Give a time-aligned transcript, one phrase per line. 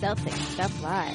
[0.00, 1.14] Celtic Stuff Live.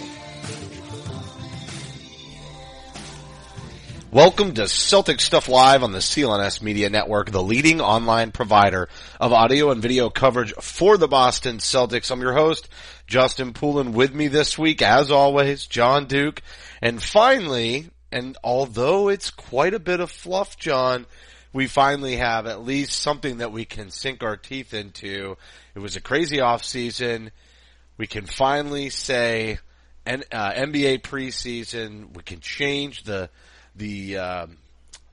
[4.11, 8.87] Welcome to Celtic Stuff Live on the CLNS Media Network, the leading online provider
[9.19, 12.11] of audio and video coverage for the Boston Celtics.
[12.11, 12.69] I'm your host,
[13.07, 13.91] Justin Poulin.
[13.91, 16.43] With me this week, as always, Jon Duke.
[16.79, 21.07] And finally, and although it's quite a bit of fluff, Jon,
[21.53, 25.37] we finally have at least something that we can sink our teeth into.
[25.73, 27.31] It was a crazy off season.
[27.97, 29.59] We can finally say
[30.05, 32.15] N- uh, NBA preseason.
[32.15, 33.29] We can change the
[33.75, 34.57] the um,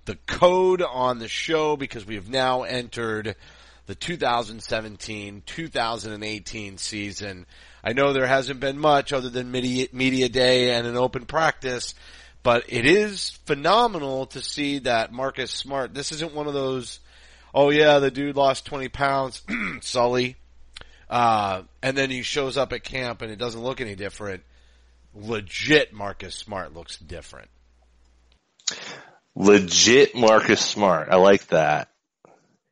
[0.05, 3.37] the code on the show because we have now entered
[3.87, 7.47] the 2017-2018 season.
[7.85, 11.95] I know there hasn't been much other than media, media day and an open practice,
[12.43, 15.95] but it is phenomenal to see that Marcus Smart.
[15.95, 17.01] This isn't one of those.
[17.55, 19.43] Oh yeah, the dude lost 20 pounds,
[19.81, 20.37] Sully.
[21.13, 24.43] Uh, and then he shows up at camp and it doesn't look any different.
[25.15, 27.51] Legit Marcus Smart looks different.
[29.35, 31.11] Legit Marcus Smart.
[31.11, 31.91] I like that.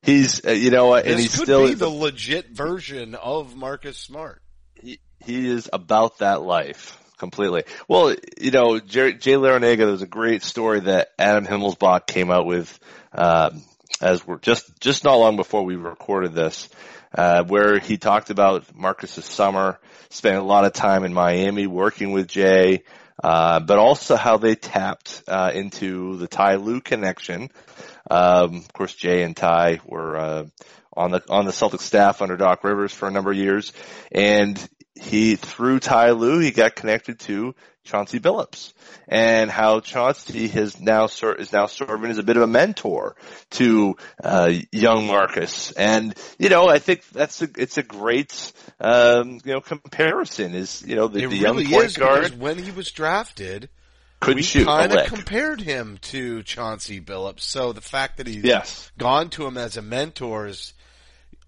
[0.00, 3.54] He's, uh, you know what, and this he's could still, be the legit version of
[3.54, 4.40] Marcus Smart.
[4.80, 7.64] he, he is about that life completely.
[7.88, 12.30] Well, you know, Jay, Jay Larranaga, there was a great story that Adam Himmelsbach came
[12.30, 12.78] out with,
[13.12, 13.62] um,
[14.00, 16.70] as we're just, just not long before we recorded this,
[17.14, 19.78] uh, where he talked about Marcus's summer,
[20.10, 22.82] spent a lot of time in Miami working with Jay,
[23.22, 27.50] uh, but also how they tapped, uh, into the Ty Lue connection.
[28.10, 30.46] Um, of course, Jay and Ty were, uh,
[30.96, 33.72] on the, on the Celtic staff under Doc Rivers for a number of years.
[34.10, 34.58] And
[34.94, 37.54] he, through Ty Lue, he got connected to
[37.84, 38.72] Chauncey Billups
[39.08, 43.16] and how Chauncey has now ser- is now serving as a bit of a mentor
[43.50, 45.72] to, uh, young Marcus.
[45.72, 50.82] And, you know, I think that's a, it's a great, um, you know, comparison is,
[50.86, 53.68] you know, the, the young really point guard when he was drafted,
[54.20, 57.40] couldn't we shoot kind of compared him to Chauncey Billups.
[57.40, 58.92] So the fact that he's Yes.
[58.98, 60.74] gone to him as a mentor is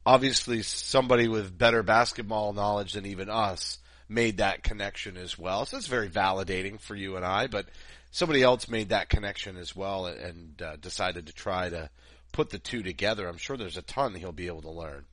[0.05, 3.79] obviously somebody with better basketball knowledge than even us
[4.13, 5.67] made that connection as well.
[5.67, 7.67] So it's very validating for you and I, but
[8.11, 11.91] somebody else made that connection as well and uh, decided to try to
[12.31, 13.27] put the two together.
[13.27, 15.05] I'm sure there's a ton he'll be able to learn.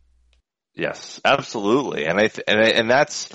[0.75, 2.05] Yes, absolutely.
[2.05, 3.29] And I, th- and I, and that's,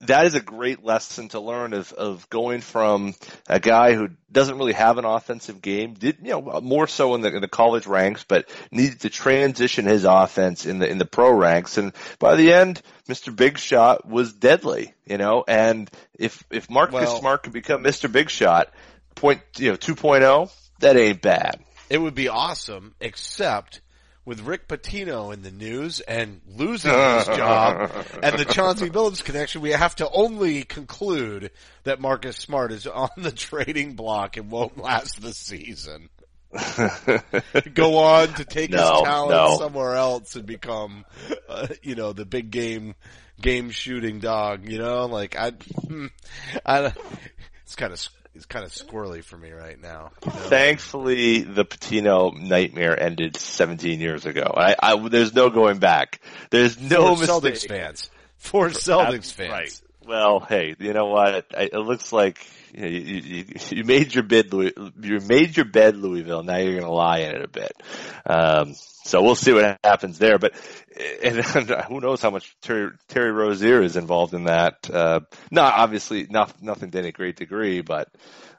[0.00, 3.14] that is a great lesson to learn of, of going from
[3.48, 7.20] a guy who doesn't really have an offensive game, did, you know, more so in
[7.20, 11.04] the, in the college ranks, but needed to transition his offense in the, in the
[11.04, 11.78] pro ranks.
[11.78, 13.34] And by the end, Mr.
[13.34, 18.10] Big Shot was deadly, you know, and if, if Marcus Well- Smart could become Mr.
[18.10, 18.72] Big Shot,
[19.14, 21.60] point, you know, 2.0, that ain't bad.
[21.88, 23.80] It would be awesome, except
[24.24, 27.90] with Rick Pitino in the news and losing his job
[28.22, 31.50] and the Chauncey Billups connection, we have to only conclude
[31.84, 36.08] that Marcus Smart is on the trading block and won't last the season.
[37.74, 39.58] Go on to take his No, talent no.
[39.58, 41.04] somewhere else and become,
[41.48, 42.94] uh, you know, the big game,
[43.40, 46.06] game shooting dog, you know, like I, hmm,
[46.64, 46.92] I,
[47.64, 50.10] it's kind of, it's kind of squirrely for me right now.
[50.24, 50.38] you know?
[50.38, 54.52] Thankfully, the Pitino nightmare ended 17 years ago.
[54.56, 56.20] I, I there's no going back.
[56.50, 57.54] There's no for mistake.
[57.54, 58.10] Celtics fans.
[58.38, 59.50] For Celtics fans.
[59.50, 59.80] Right.
[60.06, 61.46] Well, hey, you know what?
[61.56, 65.56] I, it looks like you, know, you, you, you made your bed, Louis, you made
[65.56, 66.42] your bed, Louisville.
[66.42, 67.72] Now you're going to lie in it a bit.
[68.26, 68.74] Um,
[69.04, 70.38] so we'll see what happens there.
[70.38, 70.54] But
[71.22, 74.88] and, and who knows how much Terry, Terry Rozier is involved in that?
[74.90, 75.20] Uh,
[75.50, 78.08] not obviously not nothing to any great degree, but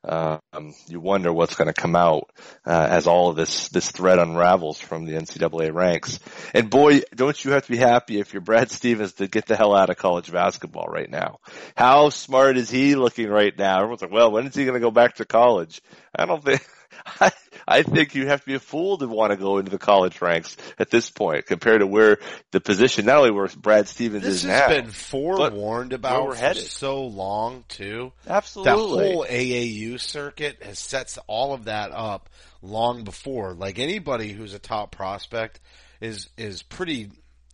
[0.07, 2.31] um, you wonder what's going to come out
[2.65, 6.19] uh, as all of this this thread unravels from the NCAA ranks.
[6.53, 9.55] And boy, don't you have to be happy if you're Brad Stevens to get the
[9.55, 11.39] hell out of college basketball right now.
[11.75, 13.77] How smart is he looking right now?
[13.77, 15.81] Everyone's like, well, when is he going to go back to college?
[16.15, 16.65] I don't think.
[17.05, 17.31] I,
[17.67, 20.21] I think you have to be a fool to want to go into the college
[20.21, 22.19] ranks at this point compared to where
[22.51, 26.63] the position, not only where Brad Stevens This is has been forewarned about for headed.
[26.63, 28.11] so long too.
[28.27, 28.71] Absolutely.
[28.71, 32.29] That whole AAU circuit has sets all of that up
[32.61, 33.53] long before.
[33.53, 35.59] Like anybody who's a top prospect
[36.01, 37.09] is is pretty,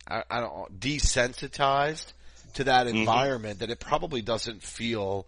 [0.06, 2.12] I, I don't desensitized
[2.54, 2.98] to that Mm-hmm.
[2.98, 5.26] environment that it probably doesn't feel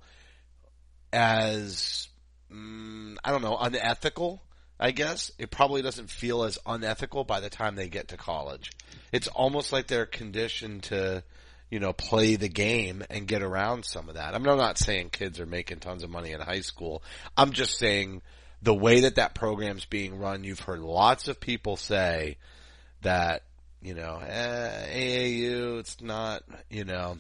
[1.13, 2.09] as
[2.55, 4.43] mm, I don't know unethical.
[4.79, 8.71] I guess it probably doesn't feel as unethical by the time they get to college.
[9.13, 11.23] It's almost like they're conditioned to,
[11.71, 14.35] you know, play the game and get around some of that.
[14.35, 17.03] I mean, I'm not saying kids are making tons of money in high school.
[17.37, 18.23] I'm just saying
[18.63, 22.39] the way that that program's being run, you've heard lots of people say
[23.03, 23.43] that,
[23.81, 27.19] you know, eh, AAU, it's not, you know,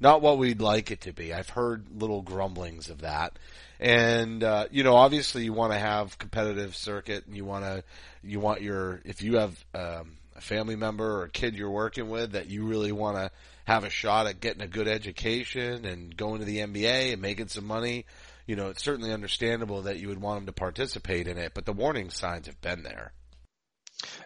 [0.00, 1.32] not what we'd like it to be.
[1.32, 3.38] I've heard little grumblings of that.
[3.78, 7.84] And, uh, you know, obviously you want to have competitive circuit and you want to,
[8.22, 12.08] you want your, if you have, um, a family member or a kid you're working
[12.10, 13.30] with that you really want to
[13.64, 17.48] have a shot at getting a good education and going to the NBA and making
[17.48, 18.04] some money,
[18.46, 21.64] you know, it's certainly understandable that you would want them to participate in it, but
[21.64, 23.12] the warning signs have been there.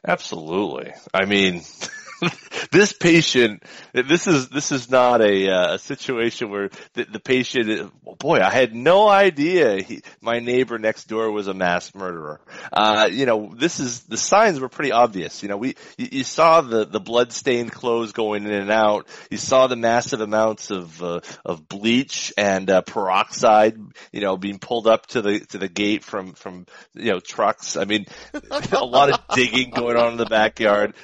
[0.06, 0.92] Absolutely.
[1.14, 1.62] I mean,
[2.70, 3.62] this patient,
[3.92, 8.50] this is, this is not a, uh, a situation where the, the patient, boy, I
[8.50, 12.40] had no idea he, my neighbor next door was a mass murderer.
[12.72, 15.42] Uh, you know, this is, the signs were pretty obvious.
[15.42, 19.06] You know, we, you, you saw the, the blood-stained clothes going in and out.
[19.30, 23.78] You saw the massive amounts of, uh, of bleach and, uh, peroxide,
[24.12, 27.76] you know, being pulled up to the, to the gate from, from, you know, trucks.
[27.76, 28.06] I mean,
[28.72, 30.94] a lot of digging going on in the backyard.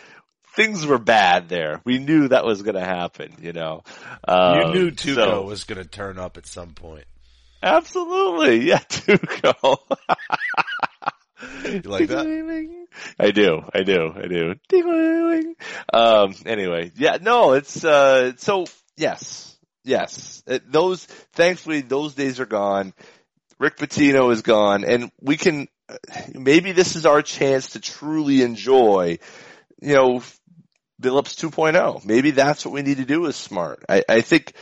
[0.57, 1.81] Things were bad there.
[1.85, 3.83] We knew that was going to happen, you know.
[4.27, 7.05] You Um, knew Tuco so- was going to turn up at some point.
[7.63, 8.67] Absolutely.
[8.67, 9.79] Yeah, Tuco.
[11.65, 12.27] You like that?
[13.19, 14.55] I do, I do, I do.
[15.93, 18.65] Um, anyway, yeah, no, it's, uh, so,
[18.97, 20.43] yes, yes.
[20.47, 21.05] It, those,
[21.35, 22.93] thankfully, those days are gone.
[23.59, 25.69] Rick Pitino is gone, and we can,
[26.35, 29.19] maybe this is our chance to truly enjoy,
[29.81, 30.23] you know,
[31.01, 32.05] Billups 2.0.
[32.05, 33.85] Maybe that's what we need to do with Smart.
[33.89, 34.53] I, I think,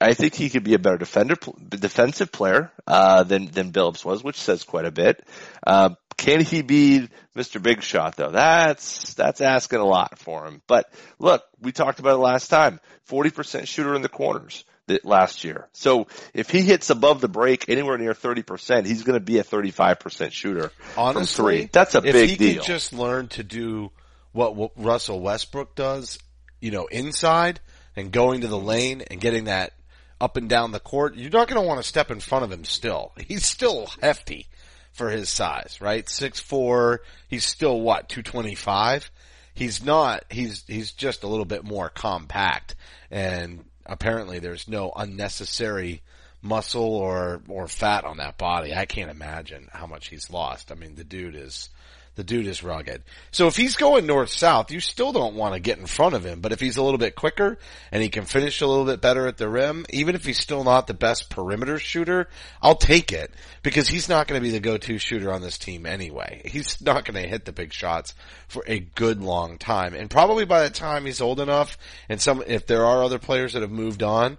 [0.00, 1.36] I think he could be a better defender,
[1.68, 5.22] defensive player, uh, than, than Billups was, which says quite a bit.
[5.66, 7.62] Uh, can he be Mr.
[7.62, 8.30] Big Shot though?
[8.30, 10.62] That's, that's asking a lot for him.
[10.66, 12.80] But look, we talked about it last time.
[13.08, 15.68] 40% shooter in the corners that last year.
[15.72, 19.44] So if he hits above the break anywhere near 30%, he's going to be a
[19.44, 21.68] 35% shooter Honestly, from three.
[21.70, 22.54] That's a if big he deal.
[22.56, 23.90] could just learn to do
[24.32, 26.18] what, Russell Westbrook does,
[26.60, 27.60] you know, inside
[27.96, 29.72] and going to the lane and getting that
[30.20, 32.52] up and down the court, you're not going to want to step in front of
[32.52, 33.12] him still.
[33.28, 34.46] He's still hefty
[34.92, 36.08] for his size, right?
[36.08, 37.02] Six four.
[37.28, 39.10] He's still what, 225?
[39.54, 42.76] He's not, he's, he's just a little bit more compact
[43.10, 46.02] and apparently there's no unnecessary
[46.42, 48.74] muscle or, or fat on that body.
[48.74, 50.70] I can't imagine how much he's lost.
[50.70, 51.70] I mean, the dude is,
[52.18, 53.04] the dude is rugged.
[53.30, 56.26] So if he's going north south, you still don't want to get in front of
[56.26, 56.40] him.
[56.40, 57.58] But if he's a little bit quicker
[57.92, 60.64] and he can finish a little bit better at the rim, even if he's still
[60.64, 62.28] not the best perimeter shooter,
[62.60, 63.30] I'll take it
[63.62, 66.42] because he's not going to be the go-to shooter on this team anyway.
[66.44, 68.16] He's not going to hit the big shots
[68.48, 69.94] for a good long time.
[69.94, 71.78] And probably by the time he's old enough
[72.08, 74.38] and some, if there are other players that have moved on,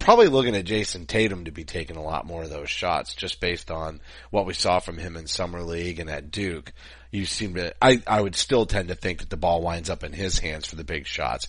[0.00, 3.38] probably looking at Jayson Tatum to be taking a lot more of those shots just
[3.38, 4.00] based on
[4.30, 6.72] what we saw from him in summer league and at Duke.
[7.10, 10.04] You seem to, I, I would still tend to think that the ball winds up
[10.04, 11.48] in his hands for the big shots.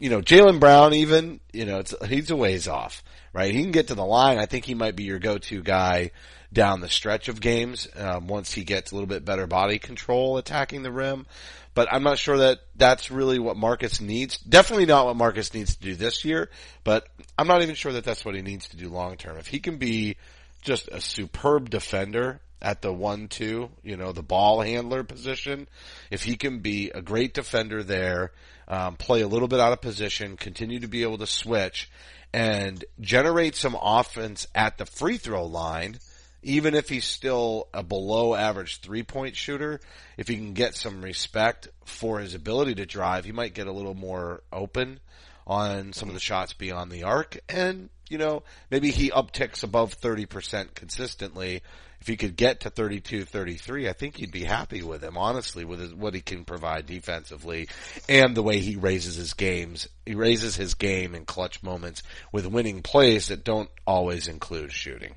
[0.00, 3.54] You know, Jaylen Brown even, you know, it's, he's a ways off, right?
[3.54, 4.38] He can get to the line.
[4.38, 6.10] I think he might be your go-to guy
[6.52, 10.36] down the stretch of games, um, once he gets a little bit better body control
[10.38, 11.26] attacking the rim.
[11.74, 14.38] But I'm not sure that that's really what Marcus needs.
[14.38, 16.50] Definitely not what Marcus needs to do this year,
[16.82, 17.06] but
[17.38, 19.38] I'm not even sure that that's what he needs to do long term.
[19.38, 20.16] If he can be
[20.62, 25.68] just a superb defender at the one two, you know, the ball handler position,
[26.10, 28.32] if he can be a great defender there,
[28.68, 31.90] um, play a little bit out of position, continue to be able to switch
[32.32, 35.98] and generate some offense at the free throw line,
[36.42, 39.80] even if he's still a below average three point shooter,
[40.16, 43.72] if he can get some respect for his ability to drive, he might get a
[43.72, 45.00] little more open
[45.46, 47.38] on some of the shots beyond the arc.
[47.48, 51.62] And, you know, maybe he upticks above 30% consistently.
[52.00, 55.66] If he could get to 32, 33, I think you'd be happy with him, honestly,
[55.66, 57.68] with his, what he can provide defensively
[58.08, 59.86] and the way he raises his games.
[60.06, 62.02] He raises his game in clutch moments
[62.32, 65.14] with winning plays that don't always include shooting.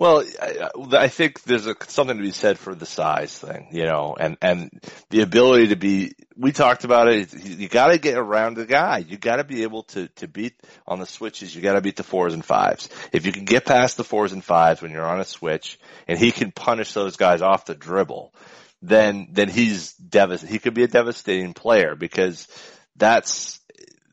[0.00, 3.82] Well, I, I think there's a, something to be said for the size thing, you
[3.82, 4.70] know, and, and
[5.10, 8.98] the ability to be, we talked about it, you gotta get around the guy.
[8.98, 10.54] You gotta be able to, to beat
[10.86, 12.88] on the switches, you gotta beat the fours and fives.
[13.12, 16.16] If you can get past the fours and fives when you're on a switch, and
[16.16, 18.32] he can punish those guys off the dribble,
[18.80, 20.52] then, then he's devastating.
[20.52, 22.46] He could be a devastating player because
[22.94, 23.58] that's,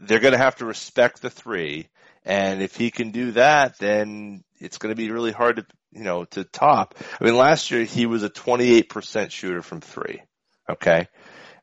[0.02, 1.90] they're gonna have to respect the three,
[2.24, 6.04] and if he can do that, then it's going to be really hard to, you
[6.04, 6.96] know, to top.
[7.20, 10.22] I mean, last year he was a 28% shooter from three.
[10.70, 11.08] Okay.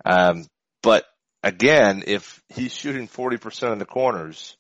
[0.05, 0.47] Um,
[0.83, 1.05] but
[1.43, 4.57] again, if he's shooting 40% in the corners,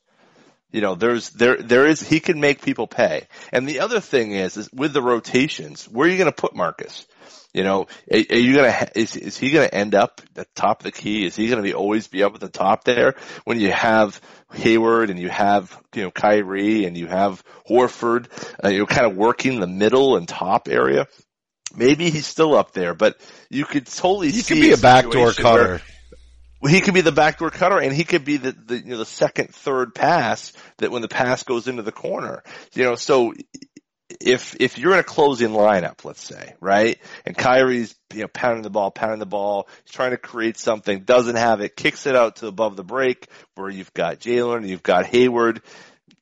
[0.71, 3.29] you know, there's, there, there is, he can make people pay.
[3.53, 6.57] And the other thing is, is with the rotations, where are you going to put
[6.57, 7.07] Marcus?
[7.55, 10.81] You know, are, are you gonna, is, is he gonna end up at the top
[10.81, 11.27] of the key?
[11.27, 14.21] Is he gonna be always be up at the top there when you have
[14.55, 18.27] Hayward and you have, you know, Kyrie and you have Horford,
[18.65, 21.07] uh, you're kind of working the middle and top area?
[21.77, 23.19] Maybe he's still up there, but
[23.51, 25.85] you could totally He see could be a backdoor situation where- cutter.
[26.69, 29.07] he could be the backdoor cutter, and he could be the, the you know the
[29.07, 32.43] second, third pass that when the pass goes into the corner,
[32.75, 32.95] you know.
[32.95, 33.33] So
[34.23, 38.63] if if you're in a closing lineup, let's say, right, and Kyrie's you know pounding
[38.63, 42.17] the ball, pounding the ball, he's trying to create something, doesn't have it, kicks it
[42.17, 45.63] out to above the break, where you've got Jaylen, you've got Hayward,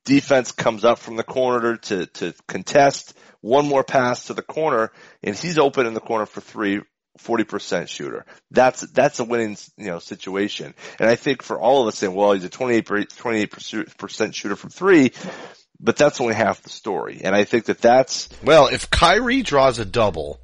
[0.05, 4.91] defense comes up from the corner to to contest, one more pass to the corner,
[5.23, 6.81] and he's open in the corner for three.
[7.19, 8.25] 40% shooter.
[8.51, 10.73] That's, that's a winning, you know, situation.
[10.97, 14.69] And I think for all of us saying, well, he's a 28, 28% shooter from
[14.69, 15.11] three,
[15.83, 17.21] but that's only half the story.
[17.23, 20.39] And I think that that's, Well, if Kyrie draws a double,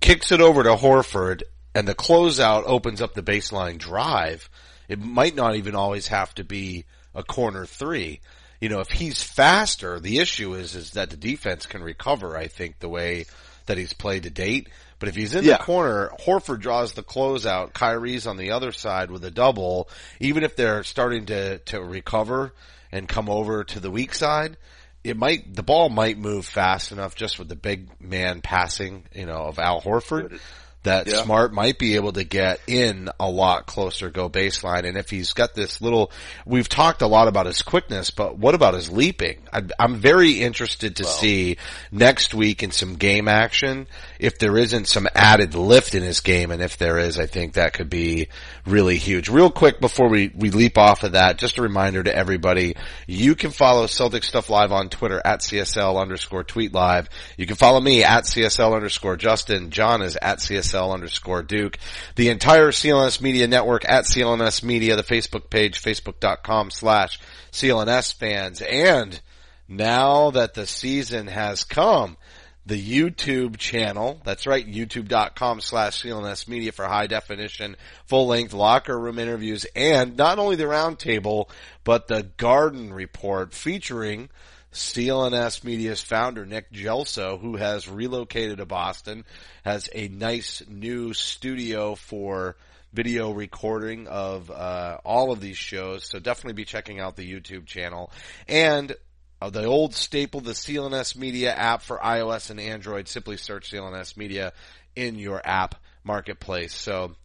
[0.00, 1.42] kicks it over to Horford,
[1.74, 4.50] and the closeout opens up the baseline drive,
[4.88, 6.84] it might not even always have to be
[7.14, 8.20] a corner three.
[8.60, 12.46] You know, if he's faster, the issue is, is that the defense can recover, I
[12.48, 13.24] think, the way
[13.66, 14.68] that he's played to date.
[14.98, 15.56] But if he's in Yeah.
[15.56, 19.88] the corner, Horford draws the closeout, Kyrie's on the other side with a double,
[20.20, 22.52] even if they're starting to, to recover
[22.92, 24.56] and come over to the weak side,
[25.04, 29.26] it might, the ball might move fast enough just with the big man passing, you
[29.26, 30.38] know, of Al Horford
[30.84, 31.22] that Yeah.
[31.22, 34.84] Smart might be able to get in a lot closer, go baseline.
[34.86, 36.10] And if he's got this little,
[36.44, 39.38] we've talked a lot about his quickness, but what about his leaping?
[39.52, 41.56] I, I'm very interested to see
[41.92, 43.86] next week in some game action
[44.18, 46.50] if there isn't some added lift in his game.
[46.50, 48.28] And if there is, I think that could be
[48.66, 49.28] really huge.
[49.28, 52.74] Real quick before we, we leap off of that, just a reminder to everybody,
[53.06, 57.08] you can follow Celtic Stuff Live on Twitter at CSL underscore tweet live.
[57.36, 59.70] You can follow me at CSL underscore Justin.
[59.70, 61.78] Jon is at CSL underscore Duke.
[62.16, 67.20] The entire CLNS Media Network at CLNS Media, the Facebook page, facebook.com slash
[67.52, 68.62] CLNS fans.
[68.62, 69.20] And
[69.68, 72.16] now that the season has come,
[72.64, 74.20] the YouTube channel.
[74.24, 77.76] That's right, youtube.com slash CLNS media for high definition,
[78.06, 81.48] full length locker room interviews and not only the roundtable,
[81.84, 84.28] but the garden report featuring
[84.72, 89.24] CLNS Media's founder, Nick Gelso, who has relocated to Boston,
[89.64, 92.56] has a nice new studio for
[92.92, 96.04] video recording of uh, all of these shows.
[96.04, 98.10] So definitely be checking out the YouTube channel.
[98.48, 98.94] And
[99.40, 103.08] uh, the old staple, the CLNS Media app for iOS and Android.
[103.08, 104.52] Simply search CLNS Media
[104.94, 105.74] in your app
[106.04, 106.74] marketplace.
[106.74, 107.16] So,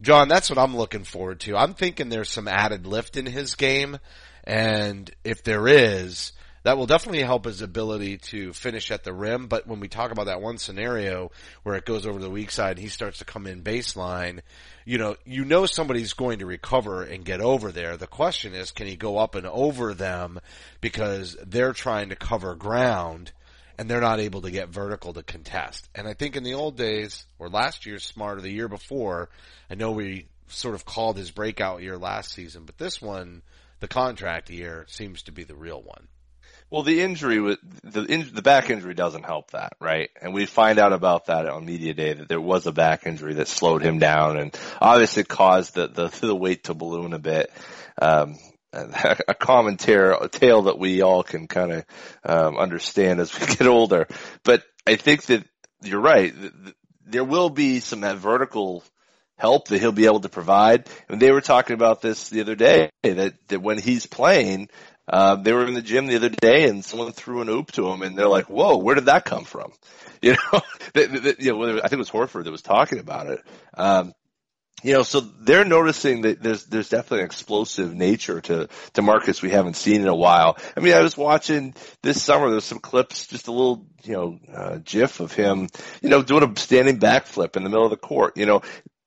[0.00, 1.56] Jon, that's what I'm looking forward to.
[1.56, 3.98] I'm thinking there's some added lift in his game,
[4.44, 6.32] and if there is,
[6.62, 9.46] that will definitely help his ability to finish at the rim.
[9.46, 11.30] But when we talk about that one scenario
[11.62, 14.40] where it goes over the weak side, and he starts to come in baseline.
[14.84, 17.96] You know, you know somebody's going to recover and get over there.
[17.96, 20.40] The question is, can he go up and over them
[20.80, 23.32] because they're trying to cover ground
[23.78, 25.88] and they're not able to get vertical to contest.
[25.94, 29.28] And I think in the old days, or last year's smart, or the year before,
[29.70, 33.42] I know we sort of called his breakout year last season, but this one,
[33.80, 36.06] the contract year, seems to be the real one.
[36.72, 40.08] Well, the injury the in, the back injury doesn't help that, right?
[40.22, 43.34] And we find out about that on media day that there was a back injury
[43.34, 47.52] that slowed him down and obviously caused the the, the weight to balloon a bit.
[48.00, 48.36] Um,
[48.72, 51.84] a common tale, a tale that we all can kind of
[52.24, 54.08] um, understand as we get older.
[54.42, 55.44] But I think that
[55.82, 56.32] you're right.
[56.34, 58.82] Th- th- There will be some that vertical
[59.42, 60.88] help that he'll be able to provide.
[61.08, 64.68] And they were talking about this the other day that, that when he's playing,
[65.08, 67.88] uh, they were in the gym the other day and someone threw an oop to
[67.88, 69.72] him and they're like, whoa, where did that come from?
[70.24, 70.60] You know,
[70.94, 73.40] that, that, you know, I think it was Horford that was talking about it.
[73.74, 74.14] Um,
[74.82, 79.42] you know, so they're noticing that there's there's definitely an explosive nature to to Marcus
[79.42, 80.58] we haven't seen in a while.
[80.76, 82.50] I mean, I was watching this summer.
[82.50, 85.68] There's some clips, just a little you know uh, GIF of him,
[86.02, 88.36] you know, doing a standing backflip in the middle of the court.
[88.36, 88.62] You know,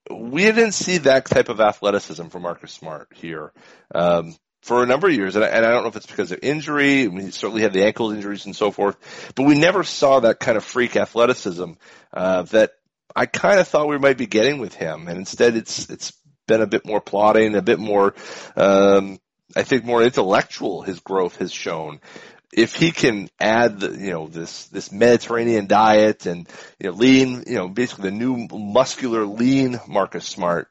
[0.09, 3.51] we didn't see that type of athleticism from Marcus Smart here.
[3.93, 6.31] Um, for a number of years, and I, and I don't know if it's because
[6.31, 7.03] of injury.
[7.03, 8.97] I mean, he certainly had the ankle injuries and so forth,
[9.35, 11.73] but we never saw that kind of freak athleticism
[12.11, 12.71] uh, that
[13.15, 16.13] I kind of thought we might be getting with him, and instead it's it's
[16.47, 18.15] been a bit more plodding, a bit more,
[18.55, 19.19] um,
[19.55, 20.81] I think, more intellectual.
[20.81, 21.99] His growth has shown.
[22.55, 26.47] If he can add, the, you know, this this Mediterranean diet and
[26.79, 30.69] you know lean, you know, basically the new muscular lean Marcus Smart,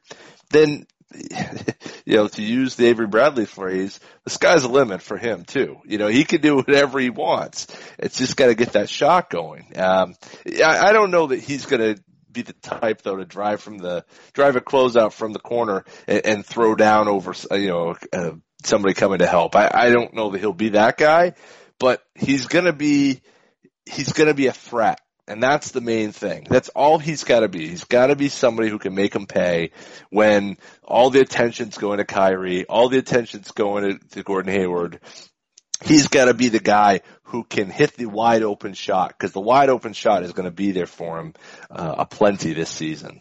[0.50, 0.87] then
[2.05, 5.76] you know, to use the Avery Bradley phrase, the sky's the limit for him too.
[5.85, 7.67] You know, he can do whatever he wants.
[7.99, 9.73] It's just got to get that shot going.
[9.76, 10.14] Um,
[10.47, 13.79] I, I don't know that he's going to be the type though to drive from
[13.79, 18.33] the drive a closeout from the corner and, and throw down over you know uh,
[18.64, 19.55] somebody coming to help.
[19.55, 21.35] I, I don't know that he'll be that guy,
[21.78, 23.21] but he's gonna be
[23.87, 25.00] he's gonna be a threat.
[25.26, 26.47] And that's the main thing.
[26.50, 27.66] That's all he's got to be.
[27.66, 29.71] He's got to be somebody who can make him pay
[30.11, 35.00] when all the attention's going to Kyrie, all the attention's going to, to Gordon Hayward,
[35.83, 39.40] he's got to be the guy who can hit the wide open shot because the
[39.40, 41.35] wide open shot is going to be there for him
[41.71, 43.21] uh, a plenty this season.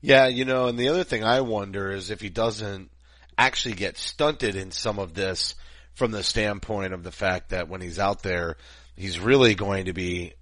[0.00, 2.90] Yeah, you know, and the other thing I wonder is if he doesn't
[3.36, 5.54] actually get stunted in some of this
[5.98, 8.56] from the standpoint of the fact that when he's out there,
[8.96, 10.32] he's really going to be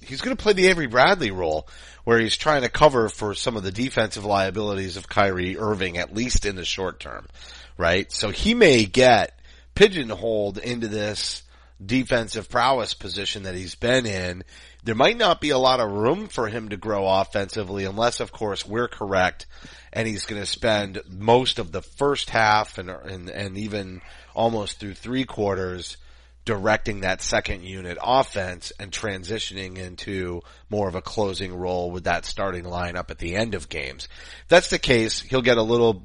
[0.00, 1.68] he's going to play the Avery Bradley role
[2.04, 6.14] where he's trying to cover for some of the defensive liabilities of Kyrie Irving at
[6.14, 7.26] least in the short term,
[7.76, 8.10] right?
[8.10, 9.38] So he may get
[9.74, 11.42] pigeonholed into this
[11.84, 14.44] defensive prowess position that he's been in.
[14.82, 18.32] There might not be a lot of room for him to grow offensively unless of
[18.32, 19.46] course we're correct
[19.92, 24.00] and he's going to spend most of the first half and, and, and even
[24.34, 25.96] almost through three quarters
[26.44, 32.24] directing that second unit offense and transitioning into more of a closing role with that
[32.24, 34.08] starting lineup at the end of games.
[34.42, 36.02] If that's the case, he'll get a little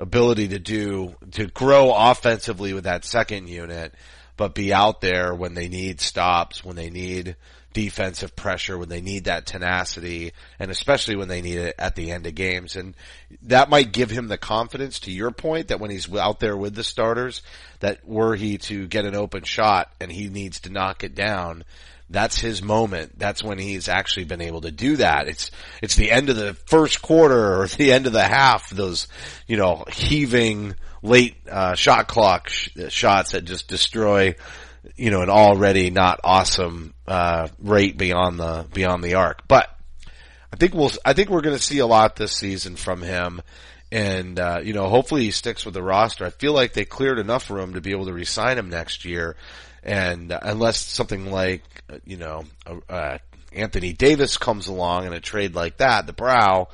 [0.00, 3.94] ability to do, to grow offensively with that second unit,
[4.36, 7.36] but be out there when they need stops, when they need
[7.76, 12.10] defensive pressure, when they need that tenacity, and especially when they need it at the
[12.10, 12.74] end of games.
[12.74, 12.94] And
[13.42, 16.74] that might give him the confidence to your point that when he's out there with
[16.74, 17.42] the starters,
[17.80, 21.64] that were he to get an open shot and he needs to knock it down,
[22.08, 23.18] that's his moment.
[23.18, 25.28] That's when he's actually been able to do that.
[25.28, 25.50] It's,
[25.82, 29.06] it's the end of the first quarter or the end of the half, those,
[29.46, 34.34] you know, heaving late, uh, shot clock sh- shots that just destroy,
[34.96, 39.46] you know, an already not awesome, uh, rate beyond the, beyond the arc.
[39.48, 39.68] But
[40.52, 43.42] I think we'll, I think we're going to see a lot this season from him.
[43.92, 46.24] And, uh, you know, hopefully he sticks with the roster.
[46.24, 49.36] I feel like they cleared enough room to be able to resign him next year
[49.86, 52.44] and uh, unless something like, uh, you know,
[52.90, 53.18] uh,
[53.52, 56.68] Anthony Davis comes along in a trade like that, the brow,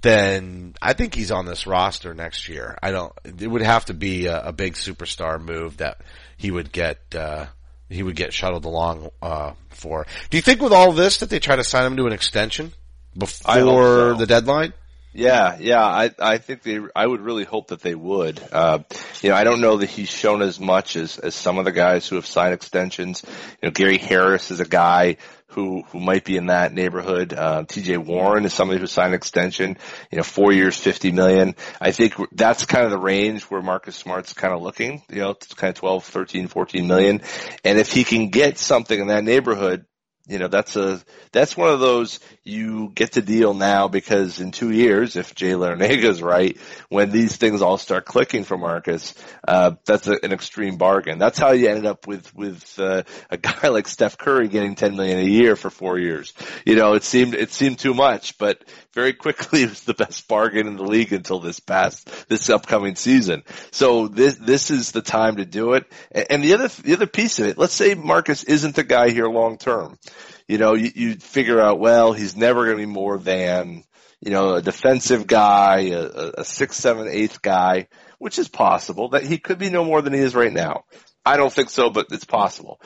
[0.00, 2.78] then I think he's on this roster next year.
[2.80, 6.00] I don't, it would have to be a, a big superstar move that
[6.36, 7.46] he would get, uh,
[7.88, 10.06] he would get shuttled along, uh, for.
[10.30, 12.72] Do you think with all this that they try to sign him to an extension
[13.16, 14.14] before so.
[14.14, 14.72] the deadline?
[15.14, 18.40] Yeah, yeah, I I think they I would really hope that they would.
[18.50, 18.78] Uh,
[19.20, 21.72] you know, I don't know that he's shown as much as as some of the
[21.72, 23.22] guys who have signed extensions.
[23.62, 25.18] You know, Gary Harris is a guy
[25.52, 27.32] who who might be in that neighborhood.
[27.32, 27.98] Uh, T.J.
[27.98, 29.76] Warren is somebody who signed an extension.
[30.10, 31.54] You know, four years, fifty million.
[31.80, 35.02] I think that's kind of the range where Marcus Smart's kind of looking.
[35.08, 37.22] You know, it's kind of 12, 13, 14 million.
[37.64, 39.86] And if he can get something in that neighborhood,
[40.28, 44.52] you know, that's a, that's one of those you get to deal now because in
[44.52, 46.56] two years, if Jay Larranaga is right,
[46.88, 49.14] when these things all start clicking for Marcus,
[49.48, 51.18] uh, that's a, an extreme bargain.
[51.18, 54.96] That's how you ended up with, with, uh, a guy like Steph Curry getting 10
[54.96, 56.32] million a year for four years.
[56.64, 60.28] You know, it seemed, it seemed too much, but very quickly it was the best
[60.28, 63.42] bargain in the league until this past, this upcoming season.
[63.72, 65.84] So this, this is the time to do it.
[66.30, 69.26] And the other, the other piece of it, let's say Marcus isn't the guy here
[69.26, 69.98] long term
[70.48, 73.84] you know, you, you figure out, well, he's never going to be more than,
[74.20, 79.24] you know, a defensive guy, a, a six, seven, eighth guy, which is possible that
[79.24, 80.84] he could be no more than he is right now.
[81.24, 82.80] I don't think so, but it's possible.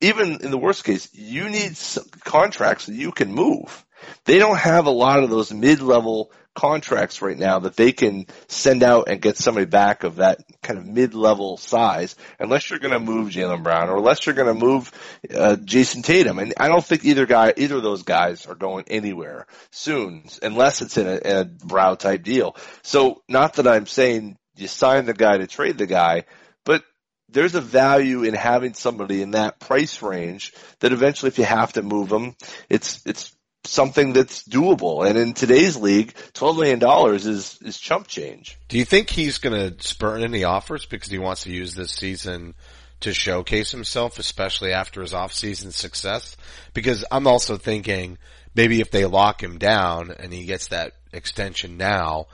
[0.00, 1.78] Even in the worst case, you need
[2.24, 3.84] contracts that you can move.
[4.24, 8.82] They don't have a lot of those mid-level contracts right now that they can send
[8.82, 13.00] out and get somebody back of that kind of mid-level size unless you're going to
[13.00, 14.90] move Jaylen Brown or unless you're going to move
[15.34, 16.38] uh, Jayson Tatum.
[16.38, 20.80] And I don't think either guy, either of those guys are going anywhere soon unless
[20.80, 22.56] it's in a, in a brow type deal.
[22.82, 26.24] So not that I'm saying you sign the guy to trade the guy,
[26.64, 26.84] but
[27.28, 31.72] there's a value in having somebody in that price range that eventually if you have
[31.72, 32.36] to move them,
[32.68, 33.33] it's, it's
[33.66, 35.08] something that's doable.
[35.08, 38.58] And in today's league, $12 million is, is chump change.
[38.68, 41.92] Do you think he's going to spurn any offers because he wants to use this
[41.92, 42.54] season
[43.00, 46.36] to showcase himself, especially after his off-season success?
[46.72, 48.18] Because I'm also thinking
[48.54, 52.26] maybe if they lock him down and he gets that extension now,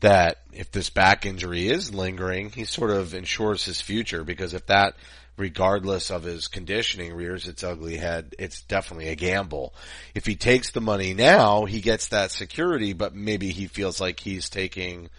[0.00, 4.66] that if this back injury is lingering, he sort of ensures his future because if
[4.66, 4.94] that
[5.36, 9.74] regardless of his conditioning rears its ugly head, it's definitely a gamble.
[10.14, 14.20] If he takes the money now, he gets that security, but maybe he feels like
[14.20, 15.10] he's taking,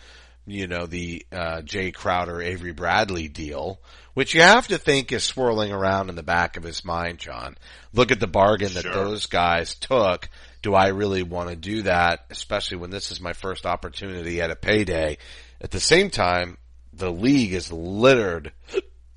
[0.46, 3.80] you know, the uh, Jae Crowder, Avery Bradley deal,
[4.16, 7.56] which you have to think is swirling around in the back of his mind, Jon.
[7.94, 8.94] Look at the bargain that Sure.
[8.94, 10.30] those guys took.
[10.64, 14.50] Do I really want to do that, especially when this is my first opportunity at
[14.50, 15.20] a payday?
[15.62, 16.58] At the same time,
[16.94, 18.52] the league is littered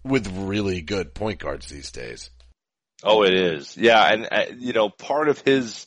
[0.04, 2.30] with really good point guards these days.
[3.02, 3.76] Oh, it is.
[3.76, 4.02] Yeah.
[4.02, 5.86] And, uh, you know, part of his,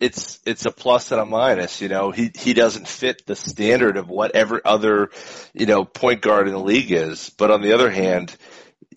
[0.00, 3.96] it's, it's a plus and a minus, you know, he, he doesn't fit the standard
[3.96, 5.10] of whatever other,
[5.54, 7.30] you know, point guard in the league is.
[7.30, 8.36] But on the other hand,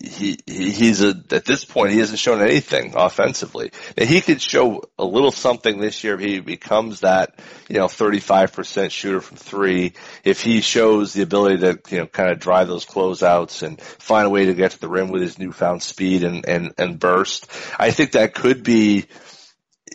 [0.00, 3.72] he, he he's a, at this point, he hasn't shown anything offensively.
[3.96, 7.86] Now, he could show a little something this year if he becomes that, you know,
[7.86, 9.94] 35% shooter from three.
[10.24, 14.26] If he shows the ability to, you know, kind of drive those closeouts and find
[14.26, 17.46] a way to get to the rim with his newfound speed and, and, and burst,
[17.78, 19.06] I think that could be,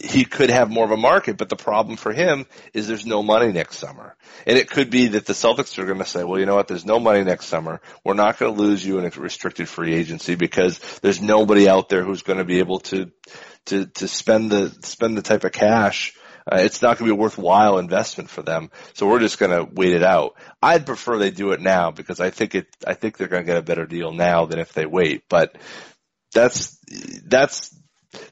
[0.03, 3.23] he could have more of a market, but the problem for him is there's no
[3.23, 4.17] money next summer.
[4.45, 6.67] And it could be that the Celtics are going to say, well, you know what,
[6.67, 7.79] there's no money next summer.
[8.03, 11.87] We're not going to lose you in a restricted free agency because there's nobody out
[11.87, 13.11] there who's going to be able to,
[13.67, 16.13] to, to spend the, spend the type of cash.
[16.51, 18.71] Uh, it's not going to be a worthwhile investment for them.
[18.95, 20.35] So we're just going to wait it out.
[20.61, 23.47] I'd prefer they do it now because I think it, I think they're going to
[23.47, 25.23] get a better deal now than if they wait.
[25.29, 25.55] But
[26.33, 26.77] that's,
[27.25, 27.73] that's,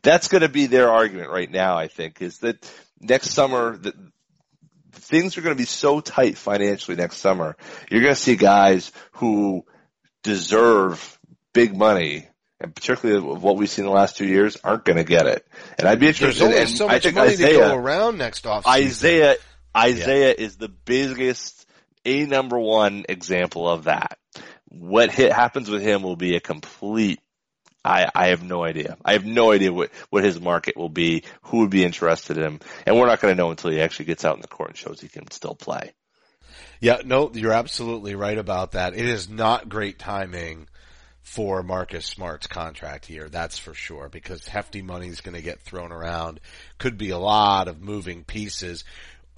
[0.02, 1.78] that's going to be their argument right now.
[1.78, 3.94] I think is that next summer the,
[4.94, 7.56] things are going to be so tight financially next summer.
[7.90, 9.66] You're going to see guys who
[10.24, 11.20] deserve
[11.54, 12.28] big money,
[12.60, 15.28] and particularly of what we've seen in the last two years, aren't going to get
[15.28, 15.46] it.
[15.78, 16.50] And I'd be interested.
[16.50, 18.66] There's only so I much think money to go around next off.
[18.68, 19.36] Isaiah,
[19.76, 21.68] Isaiah is the biggest,
[22.06, 24.18] a number one example of that.
[24.68, 27.20] What hit happens with him will be a complete
[27.84, 28.98] I, I have no idea.
[29.04, 32.44] I have no idea what, what his market will be, who would be interested in
[32.44, 34.70] him, and we're not going to know until he actually gets out in the court
[34.70, 35.94] and shows he can still play.
[36.80, 38.96] Yeah, no, you're absolutely right about that.
[38.96, 40.68] It is not great timing
[41.22, 45.62] for Marcus Smart's contract here, that's for sure, because hefty money is going to get
[45.62, 46.40] thrown around.
[46.78, 48.84] Could be a lot of moving pieces.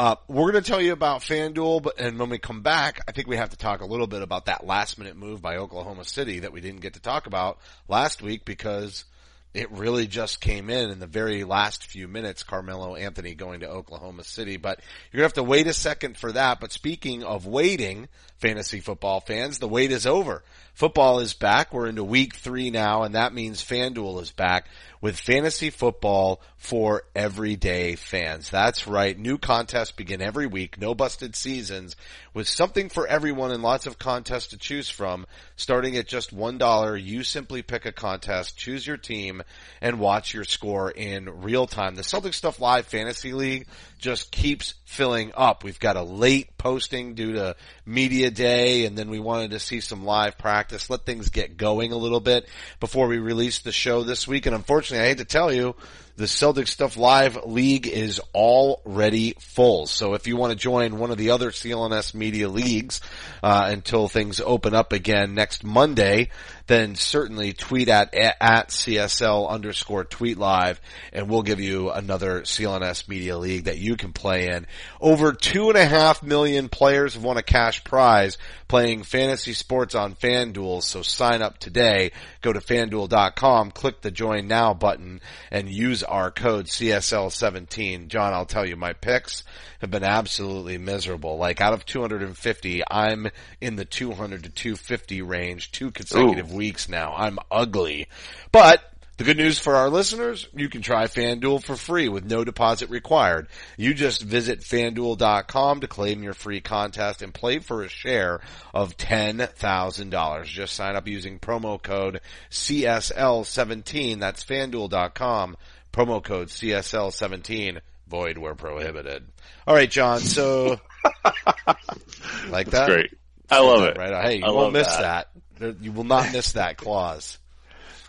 [0.03, 3.13] Uh, we're going to tell you about FanDuel, but, and when we come back, I
[3.13, 6.03] think we have to talk a little bit about that last minute move by Oklahoma
[6.03, 9.05] City that we didn't get to talk about last week because
[9.53, 13.69] it really just came in in the very last few minutes, Carmelo Anthony going to
[13.69, 14.79] Oklahoma City, but
[15.11, 16.59] you're gonna have to wait a second for that.
[16.59, 20.43] But speaking of waiting, fantasy football fans, the wait is over.
[20.73, 21.71] Football is back.
[21.71, 24.65] We're into week three now, and that means FanDuel is back
[25.01, 28.49] with fantasy football for everyday fans.
[28.49, 29.17] That's right.
[29.19, 30.79] New contests begin every week.
[30.79, 31.95] No busted seasons
[32.33, 35.27] with something for everyone and lots of contests to choose from.
[35.57, 39.42] Starting at just $1, you simply pick a contest, choose your team,
[39.81, 41.95] and watch your score in real time.
[41.95, 45.63] The Celtic Stuff Live Fantasy League just keeps filling up.
[45.63, 49.79] We've got a late posting due to media day and then we wanted to see
[49.79, 52.47] some live practice, let things get going a little bit
[52.79, 54.45] before we release the show this week.
[54.45, 55.75] And unfortunately, I hate to tell you,
[56.15, 59.87] the Celtic Stuff Live League is already full.
[59.87, 63.01] So if you want to join one of the other CLNS media leagues,
[63.43, 66.29] uh, until things open up again next Monday,
[66.67, 70.79] then certainly tweet at, at CSL underscore tweet live
[71.11, 74.65] and we'll give you another CLNS media league that you can play in.
[75.01, 78.37] Over two and a half million players have won a cash prize
[78.69, 80.81] playing fantasy sports on FanDuel.
[80.81, 82.11] So sign up today.
[82.41, 85.19] Go to fanduel.com, click the join now button
[85.51, 88.07] and use our code CSL17.
[88.07, 89.43] Jon, I'll tell you my picks
[89.79, 91.37] have been absolutely miserable.
[91.37, 97.13] Like out of 250, I'm in the 200 to 250 range two consecutive weeks now.
[97.15, 98.07] I'm ugly,
[98.51, 98.81] but
[99.15, 102.89] The good news for our listeners, you can try FanDuel for free with no deposit
[102.89, 103.47] required.
[103.77, 108.41] You just visit FanDuel.com to claim your free contest and play for a share
[108.73, 110.45] of $10,000.
[110.45, 114.19] Just sign up using promo code CSL17.
[114.19, 115.57] That's FanDuel.com.
[115.93, 117.79] Promo code CSL17.
[118.07, 119.25] Void where prohibited.
[119.65, 120.19] All right, Jon.
[120.19, 120.79] So,
[122.49, 122.89] like that?
[122.89, 123.11] Great.
[123.49, 123.97] I love it.
[123.97, 124.23] Right.
[124.25, 125.29] Hey, you I won't miss that.
[125.59, 125.81] that.
[125.81, 127.37] You will not miss that clause.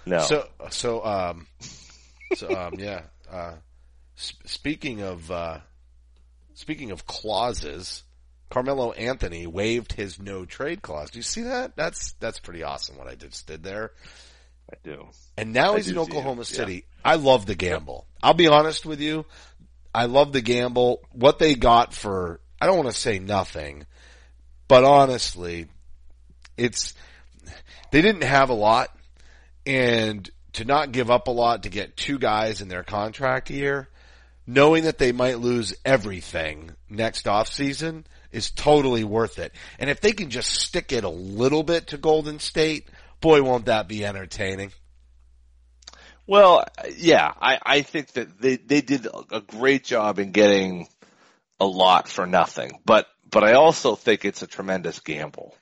[0.07, 0.19] No.
[0.21, 1.47] So, so, um,
[2.35, 3.03] so, um, yeah.
[3.31, 3.55] Uh,
[4.19, 5.59] sp- speaking of, uh,
[6.55, 8.03] speaking of clauses,
[8.51, 11.11] Carmelo Anthony waived his no trade clause.
[11.11, 11.77] Do you see that?
[11.77, 12.97] That's that's pretty awesome.
[12.97, 13.93] What I just did there.
[14.71, 15.09] I do.
[15.37, 16.57] And now I he's in Oklahoma it, yeah.
[16.57, 16.85] City.
[17.05, 18.07] I love the gamble.
[18.23, 19.27] I'll be honest with you.
[19.95, 21.03] I love the gamble.
[21.13, 23.87] What they got for, I don't want to say nothing,
[24.67, 25.67] but honestly,
[26.57, 26.95] it's,
[27.91, 28.89] they didn't have a lot
[29.67, 33.89] and to not give up a lot to get two guys in their contract year,
[34.47, 39.53] knowing that they might lose everything next off season is totally worth it.
[39.79, 42.89] And if they can just stick it a little bit to Golden State,
[43.25, 44.71] boy, won't that be entertaining.
[46.27, 46.67] Well,
[46.99, 50.89] yeah, I, I think that they, they did a great job in getting
[51.59, 55.57] a lot for nothing, but, but I also think it's a tremendous gamble.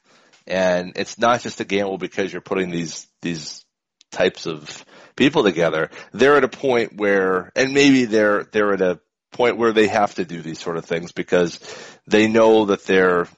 [0.45, 3.65] And it's not just a gamble because you're putting these, these
[4.11, 5.91] types of people together.
[6.11, 8.99] They're at a point where, and maybe they're, they're at a
[9.31, 11.61] point where they have to do these sort of things because
[12.09, 13.29] they know that they're,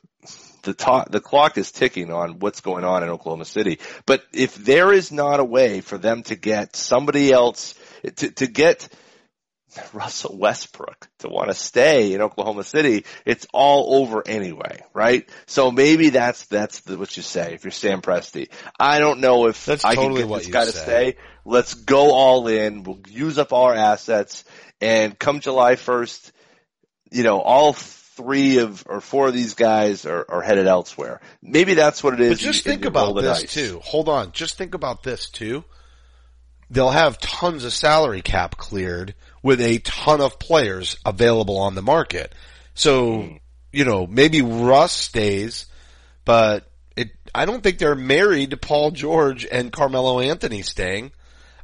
[0.64, 3.78] the to- the clock is ticking on what's going on in Oklahoma City.
[4.06, 7.74] But if there is not a way for them to get somebody else
[8.16, 8.88] to to get
[9.92, 15.28] Russell Westbrook to want to stay in Oklahoma City, it's all over anyway, right?
[15.46, 18.48] So maybe that's that's the, what you say if you're Sam Presti.
[18.78, 21.16] I don't know if That's I totally can get this guy to stay.
[21.44, 22.84] Let's go all in.
[22.84, 24.44] We'll use up all our assets,
[24.80, 26.32] and come July 1st,
[27.10, 27.74] you know, all
[28.16, 31.20] three of or four of these guys are, are headed elsewhere.
[31.42, 32.30] Maybe that's what it is.
[32.38, 33.52] But just You- think about this dice.
[33.52, 33.80] too.
[33.84, 34.32] Hold on.
[34.32, 35.64] Just think about this too.
[36.70, 41.82] They'll have tons of salary cap cleared with a ton of players available on the
[41.82, 42.32] market.
[42.74, 43.36] So, Hmm.
[43.72, 45.66] you know, maybe Russ stays,
[46.24, 51.12] but it, I don't think they're married to Paul George and Carmelo Anthony staying.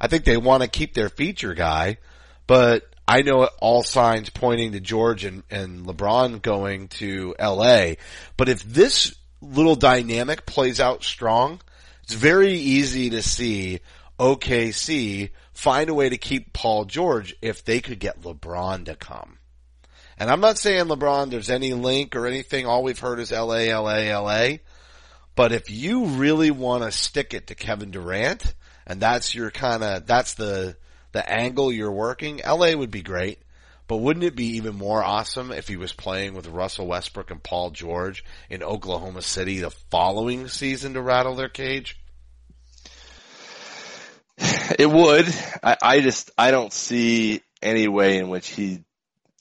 [0.00, 1.98] I think they want to keep their feature guy,
[2.46, 7.94] but I know all signs pointing to George and, and LeBron going to LA.
[8.36, 11.60] But if this little dynamic plays out strong,
[12.04, 13.80] it's very easy to see
[14.20, 19.38] OKC find a way to keep Paul George if they could get LeBron to come.
[20.16, 22.64] And I'm not saying LeBron there's any link or anything.
[22.64, 24.58] All we've heard is LA, LA, LA.
[25.34, 28.54] But if you really want to stick it to Kevin Durant,
[28.86, 30.76] and that's your kind of, that's the,
[31.12, 33.38] the angle you're working, LA would be great.
[33.86, 37.42] But wouldn't it be even more awesome if he was playing with Russell Westbrook and
[37.42, 41.98] Paul George in Oklahoma City the following season to rattle their cage?
[44.78, 45.26] It would.
[45.62, 48.84] I, I just I don't see any way in which he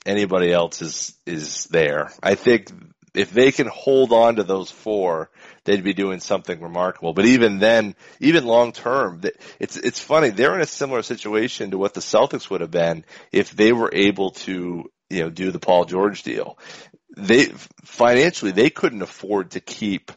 [0.06, 2.12] anybody else is is there.
[2.22, 2.72] I think
[3.14, 5.30] if they can hold on to those four,
[5.64, 7.14] they'd be doing something remarkable.
[7.14, 9.22] But even then, even long term,
[9.60, 10.30] it's it's funny.
[10.30, 13.92] They're in a similar situation to what the Celtics would have been if they were
[13.94, 16.58] able to you know do the Paul George deal.
[17.18, 17.46] They
[17.84, 20.12] financially they couldn't afford to keep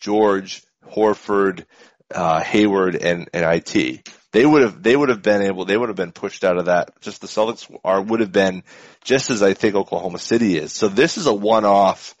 [0.00, 1.66] George Horford,
[2.14, 4.08] uh, Hayward, and and it.
[4.32, 6.66] They would have they would have been able they would have been pushed out of
[6.66, 7.00] that.
[7.00, 8.62] Just the Celtics are would have been
[9.02, 10.72] just as I think Oklahoma City is.
[10.72, 12.14] So this is a one off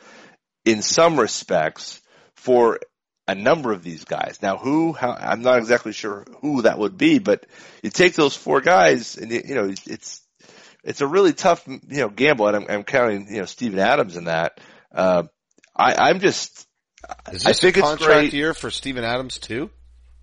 [0.64, 2.00] in some respects
[2.34, 2.80] for
[3.28, 4.38] a number of these guys.
[4.42, 4.92] Now, who?
[4.92, 7.46] How, I'm not exactly sure who that would be, but
[7.82, 10.20] you take those four guys, and you, you know it's
[10.82, 14.16] it's a really tough you know gamble, and I'm, I'm counting you know Steven Adams
[14.16, 14.60] in that.
[14.92, 15.24] Uh,
[15.76, 16.66] I, I'm just
[17.32, 18.32] Is I this think a it's contract great.
[18.32, 19.70] year for Steven Adams too?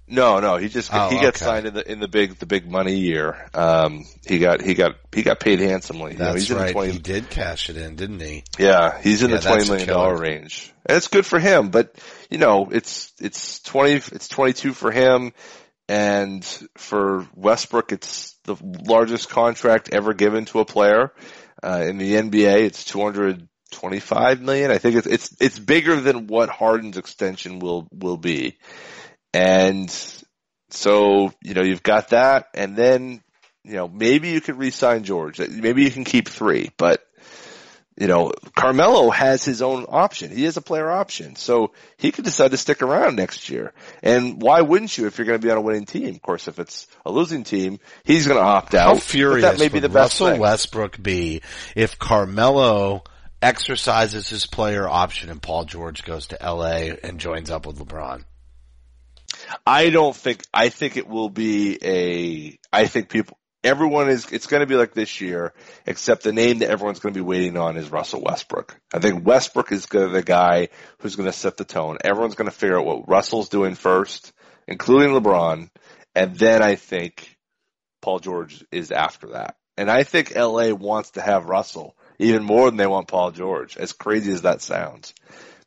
[0.08, 0.58] No, no.
[0.58, 1.46] He just Oh, he got okay.
[1.46, 3.50] signed in the in the big the big money year.
[3.54, 6.14] Um, he got he got he got paid handsomely.
[6.14, 6.68] You know, That's he's in right.
[6.68, 8.44] the twenty He did cash it in, didn't he?
[8.58, 11.70] Yeah, he's in Yeah, the twenty million dollar range, and it's good for him.
[11.70, 11.96] But
[12.30, 15.34] you know, it's it's twenty, it's twenty two for him,
[15.90, 16.44] and
[16.78, 21.14] for Westbrook, it's the largest contract ever given to a player
[21.64, 22.62] uh, in the NBA.
[22.62, 24.72] It's two hundred twenty five million.
[24.72, 28.58] I think it's it's it's bigger than what Harden's extension will will be,
[29.38, 29.90] and
[30.72, 33.22] so you know you've got that, and then
[33.64, 35.40] you know maybe you could re-sign George.
[35.40, 37.04] Maybe you can keep three, but
[38.00, 40.30] you know, Carmelo has his own option.
[40.30, 41.36] He has a player option.
[41.36, 43.74] So he could decide to stick around next year.
[44.04, 46.14] And why wouldn't you if you're going to be on a winning team?
[46.14, 48.88] Of course, if it's a losing team, he's going to opt out.
[48.88, 50.42] How But furious that may be would the best Russell thing.
[50.42, 51.42] Westbrook be
[51.76, 53.04] if Carmelo
[53.42, 58.26] exercises his player option and Paul George goes to LA and joins up with LeBron?
[59.66, 64.48] I don't think, I think it will be a, I think people, everyone is, it's
[64.48, 65.54] going to be like this year,
[65.86, 68.80] except the name that everyone's going to be waiting on is Russell Westbrook.
[68.94, 71.98] I think Westbrook is gonna, be the guy who's going to set the tone.
[72.04, 74.34] Everyone's going to figure out what Russell's doing first,
[74.68, 75.70] including LeBron,
[76.16, 77.38] and then I think
[78.02, 79.56] Paul George is after that.
[79.78, 83.78] And I think LA wants to have Russell even more than they want Paul George,
[83.78, 85.14] as crazy as that sounds.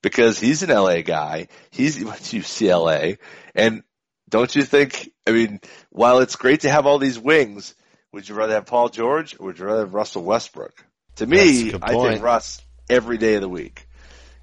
[0.02, 3.18] Because he's an LA guy, he's went to UCLA,
[3.54, 3.82] and
[4.30, 5.60] don't you think, I mean,
[5.90, 7.74] while it's great to have all these wings,
[8.12, 10.84] would you rather have Paul George or would you rather have Russell Westbrook?
[11.16, 13.86] To me, I think Russ every day of the week.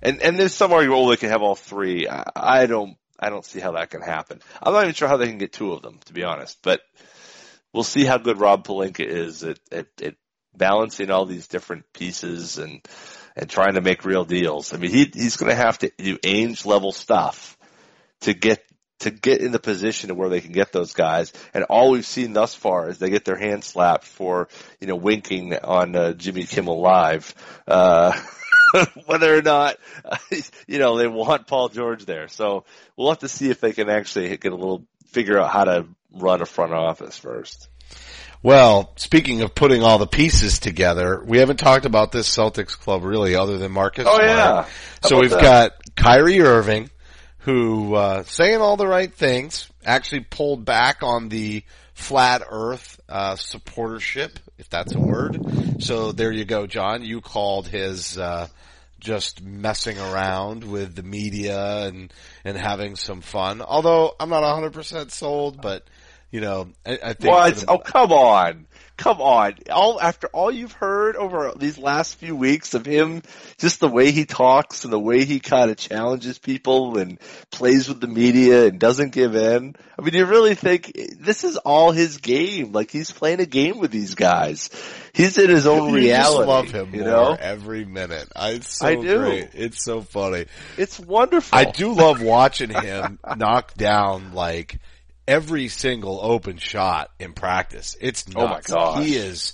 [0.01, 2.07] And, and there's some argument, oh, they can have all three.
[2.07, 4.41] I, I don't, I don't see how that can happen.
[4.61, 6.81] I'm not even sure how they can get two of them, to be honest, but
[7.73, 10.15] we'll see how good Rob Pelinka is at, at, at
[10.55, 12.85] balancing all these different pieces and,
[13.37, 14.73] and trying to make real deals.
[14.73, 17.57] I mean, he, he's going to have to do Ainge level stuff
[18.21, 18.65] to get,
[18.99, 21.31] to get in the position of where they can get those guys.
[21.53, 24.49] And all we've seen thus far is they get their hand slapped for,
[24.81, 27.35] you know, winking on uh, Jimmy Kimmel Live.
[27.67, 28.19] Uh,
[29.05, 29.77] whether or not,
[30.67, 32.27] you know, they want Paul George there.
[32.27, 35.65] So we'll have to see if they can actually get a little, figure out how
[35.65, 37.69] to run a front office first.
[38.43, 43.03] Well, speaking of putting all the pieces together, we haven't talked about this Celtics club
[43.03, 44.27] really other than Marcus Oh, Smart.
[44.29, 44.61] yeah.
[45.03, 45.41] How So we've that?
[45.41, 46.89] got Kyrie Irving,
[47.39, 53.33] who, uh, saying all the right things, actually pulled back on the flat earth, uh,
[53.35, 55.81] supportership, if that's a word.
[55.81, 57.03] So there you go, Jon.
[57.03, 58.47] You called his, uh,
[58.99, 62.13] just messing around with the media and,
[62.45, 63.61] and having some fun.
[63.61, 65.83] Although I'm not 100% sold, but,
[66.31, 67.31] you know, I, I think.
[67.33, 67.55] What?
[67.55, 68.65] the- Oh, come on.
[68.97, 69.53] Come on.
[69.69, 73.21] All, after all you've heard over these last few weeks of him,
[73.59, 77.19] just the way he talks and the way he kind of challenges people and
[77.51, 79.75] plays with the media and doesn't give in.
[79.99, 82.71] I mean, you really think this is all his game?
[82.71, 84.71] Like he's playing a game with these guys.
[85.13, 86.47] He's in his own You reality.
[86.49, 87.37] love him you know?
[87.39, 88.29] every minute.
[88.35, 89.19] I, so I do.
[89.19, 89.49] great.
[89.53, 90.47] It's so funny.
[90.75, 91.55] It's wonderful.
[91.55, 94.79] I do love watching him knock down like
[95.27, 97.95] every single open shot in practice.
[97.99, 98.71] It's Oh my nuts.
[98.71, 99.03] gosh.
[99.05, 99.53] He is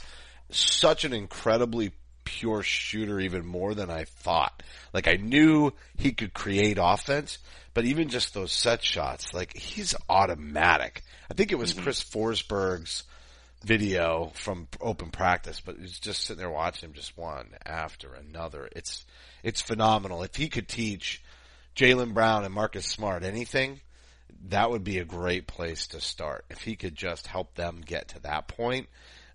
[0.49, 1.91] such an incredibly
[2.23, 4.63] pure shooter even more than I thought.
[4.93, 7.39] Like I knew he could create offense,
[7.73, 11.01] but even just those set shots, like he's automatic.
[11.29, 11.83] I think it was mm-hmm.
[11.83, 13.03] Chris Forsberg's
[13.63, 18.69] video from open practice, but he's just sitting there watching him just one after another.
[18.75, 19.05] It's,
[19.41, 20.23] it's phenomenal.
[20.23, 21.23] If he could teach
[21.75, 23.79] Jaylen Brown and Marcus Smart anything,
[24.49, 26.45] that would be a great place to start.
[26.49, 28.87] If he could just help them get to that point,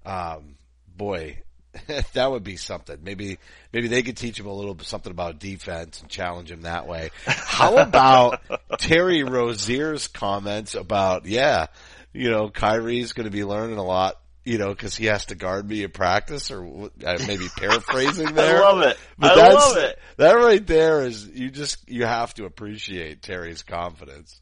[0.05, 0.57] um,
[0.97, 1.43] boy,
[2.13, 2.99] that would be something.
[3.03, 3.39] Maybe,
[3.73, 7.11] maybe they could teach him a little something about defense and challenge him that way.
[7.25, 8.43] How about
[8.79, 11.67] Terry Rozier's comments about, yeah,
[12.13, 15.35] you know, Kyrie's going to be learning a lot, you know, cause he has to
[15.35, 18.63] guard me in practice or uh, maybe paraphrasing there.
[18.63, 18.99] I love it.
[19.19, 19.99] But I that's, love it.
[20.17, 24.41] That right there is, you just, you have to appreciate Terry's confidence.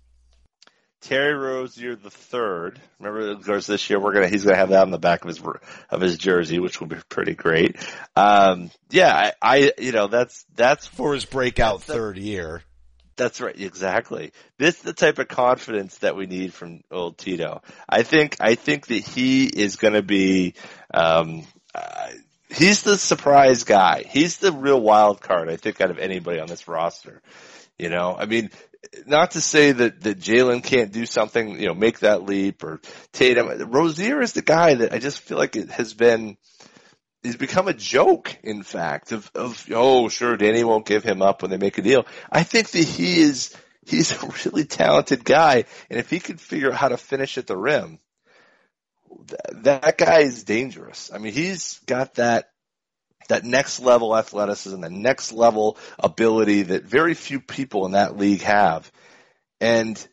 [1.02, 2.80] Terry Rozier the third.
[2.98, 5.28] Remember, of course, this year we're gonna he's gonna have that on the back of
[5.28, 5.40] his
[5.90, 7.76] of his jersey, which will be pretty great.
[8.16, 12.62] Um, yeah, I, I you know that's that's For his breakout the- third year.
[13.16, 14.32] that's right, exactly.
[14.58, 17.62] This is the type of confidence that we need from old Tito.
[17.88, 20.54] I think I think that he is gonna be.
[20.92, 22.08] Um, uh,
[22.50, 24.02] he's the surprise guy.
[24.08, 25.50] He's the real wild card.
[25.50, 27.20] I think out of anybody on this roster.
[27.78, 28.48] You know, I mean,
[29.06, 32.80] not to say that, that Jaylen can't do something, you know, make that leap or
[33.12, 33.70] Tatum.
[33.70, 36.36] Rozier is the guy that I just feel like it has been,
[37.22, 41.42] he's become a joke, in fact, of, of, oh, sure, Danny won't give him up
[41.42, 42.06] when they make a deal.
[42.30, 43.54] I think that he is,
[43.86, 45.64] he's a really talented guy.
[45.90, 47.98] And if he could figure out how to finish at the rim,
[49.28, 51.10] th- that guy is dangerous.
[51.12, 52.50] I mean, he's got that,
[53.28, 58.42] that next level athleticism, the next level ability that very few people in that league
[58.42, 58.90] have.
[59.60, 60.06] And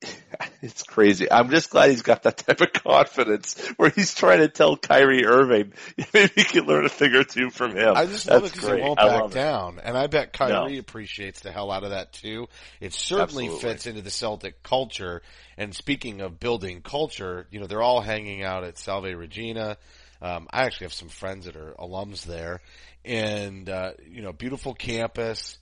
[0.62, 1.30] it's crazy.
[1.30, 5.24] I'm just glad he's got that type of confidence where he's trying to tell Kyrie
[5.24, 5.72] Irving,
[6.14, 7.94] maybe he can learn a thing or two from him.
[7.96, 9.34] I just love it That's because he won't back love it.
[9.34, 9.80] down.
[9.82, 10.78] And I bet Kyrie No.
[10.78, 12.48] appreciates the hell out of that too.
[12.80, 13.68] It certainly Absolutely.
[13.70, 15.22] fits into the Celtic culture.
[15.56, 19.78] And speaking of building culture, you know, they're all hanging out at Salve Regina.
[20.20, 22.60] Um, I actually have some friends that are alums there,
[23.04, 25.58] and uh, you know, beautiful campus.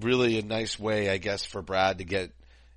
[0.00, 2.30] Really a nice way, I guess, for Brad to get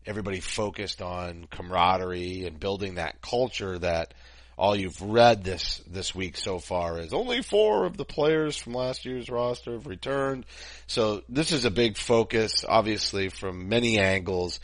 [0.06, 4.14] everybody focused on camaraderie and building that culture that
[4.58, 8.74] all you've read this this week so far is only four of the players from
[8.74, 10.46] last year's roster have returned.
[10.88, 14.60] So this is a big focus, obviously, from many angles.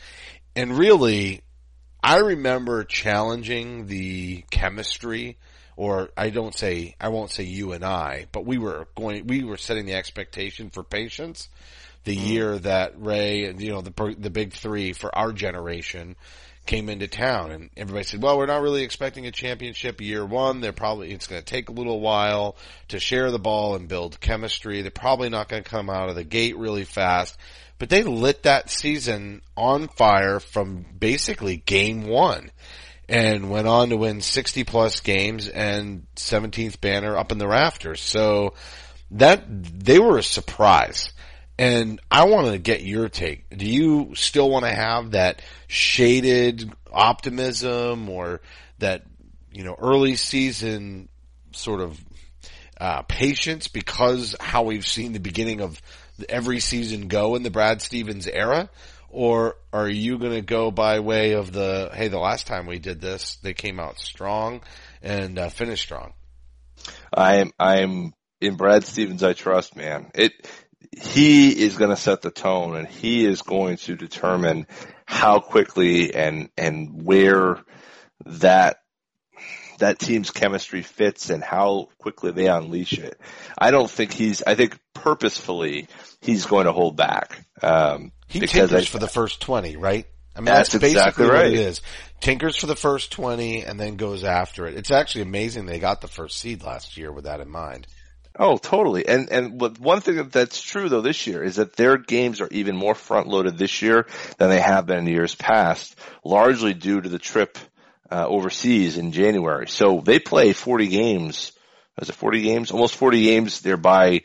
[0.54, 1.42] And really,
[2.02, 5.38] I remember challenging the chemistry,
[5.78, 9.44] or I don't say, I won't say you and I, but we were going, we
[9.44, 11.48] were setting the expectation for patience
[12.02, 12.26] the hmm.
[12.26, 16.16] year that Ray and, you know, the, the big three for our generation
[16.66, 20.60] came into town and everybody said, well, we're not really expecting a championship year one.
[20.60, 22.56] They're probably, it's going to take a little while
[22.88, 24.82] to share the ball and build chemistry.
[24.82, 27.38] They're probably not going to come out of the gate really fast,
[27.78, 32.50] but they lit that season on fire from basically game one
[33.08, 38.00] and went on to win 60 plus games and 17th banner up in the rafters.
[38.00, 38.54] So
[39.12, 41.12] that, they were a surprise.
[41.58, 43.48] And I want to get your take.
[43.56, 48.40] Do you still want to have that shaded optimism or
[48.78, 49.04] that,
[49.52, 51.08] you know, early season
[51.52, 51.98] sort of,
[52.80, 55.80] uh, patience because how we've seen the beginning of
[56.28, 58.68] every season go in the Brad Stevens era?
[59.18, 62.78] Or are you going to go by way of the, hey, the last time we
[62.78, 64.60] did this, they came out strong
[65.02, 66.12] and uh, finished strong?
[67.12, 69.24] I'm, I'm in Brad Stevens.
[69.24, 70.12] I trust, man.
[70.14, 70.48] It,
[70.96, 74.68] he is going to set the tone and he is going to determine
[75.04, 77.58] how quickly and, and where
[78.24, 78.76] that,
[79.78, 83.20] that team's chemistry fits and how quickly they unleash it.
[83.56, 85.88] I don't think he's, I think purposefully
[86.20, 87.44] he's going to hold back.
[87.62, 90.06] Um, He because tinkers I- for the first 20, right?
[90.36, 91.46] I mean, That's that's, basically exactly what right.
[91.52, 91.80] it is.
[92.20, 94.76] Tinkers for the first 20 and then goes after it.
[94.76, 97.86] It's actually amazing they got the first seed last year with that in mind.
[98.38, 99.04] Oh, totally.
[99.08, 102.46] And and one thing that- that's true though this year is that their games are
[102.52, 104.06] even more front loaded this year
[104.36, 107.58] than they have been in years past, largely due to the trip
[108.10, 109.68] uh, overseas in January.
[109.68, 111.52] So they play 40 games.
[112.00, 112.70] Is it 40 games?
[112.70, 114.22] Almost 40 games there by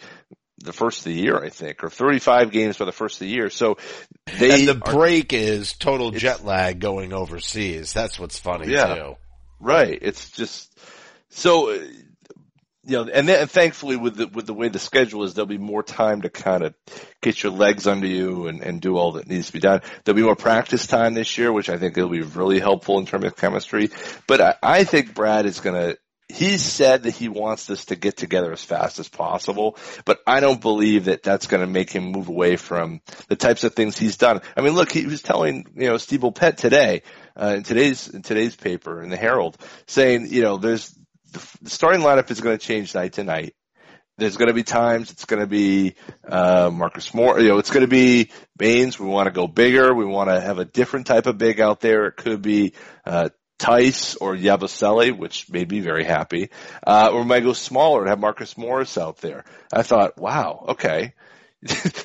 [0.59, 3.33] the first of the year, I think, or 35 games by the first of the
[3.33, 3.49] year.
[3.49, 3.77] So
[4.39, 7.91] they and the are- break is total jet lag going overseas.
[7.93, 8.95] That's what's funny Yeah.
[8.95, 9.15] too.
[9.59, 9.97] Right.
[10.01, 10.71] It's just
[11.29, 11.77] so
[12.85, 15.45] you know, and then and thankfully with the with the way the schedule is, there'll
[15.47, 16.73] be more time to kind of
[17.21, 19.81] get your legs under you and and do all that needs to be done.
[20.03, 23.05] There'll be more practice time this year, which I think will be really helpful in
[23.05, 23.89] terms of chemistry.
[24.27, 25.95] But I, I think Brad is gonna.
[26.29, 30.39] He's said that he wants this to get together as fast as possible, but I
[30.39, 33.99] don't believe that that's going to make him move away from the types of things
[33.99, 34.41] he's done.
[34.57, 37.03] I mean, look, he was telling, you know, Steve Pett today,
[37.39, 40.97] uh, in today's, in today's paper in the Herald saying, you know, there's,
[41.33, 43.55] the starting lineup is going to change night to night.
[44.17, 45.95] There's going to be times it's going to be
[46.27, 47.39] uh, Marcus Moore.
[47.39, 48.99] You know, it's going to be Baynes.
[48.99, 49.93] We want to go bigger.
[49.93, 52.05] We want to have a different type of big out there.
[52.05, 52.73] It could be
[53.05, 56.49] uh, Theis or Yabusele, which made me very happy.
[56.85, 59.45] Uh, or we might go smaller and have Marcus Morris out there.
[59.71, 61.13] I thought, wow, okay.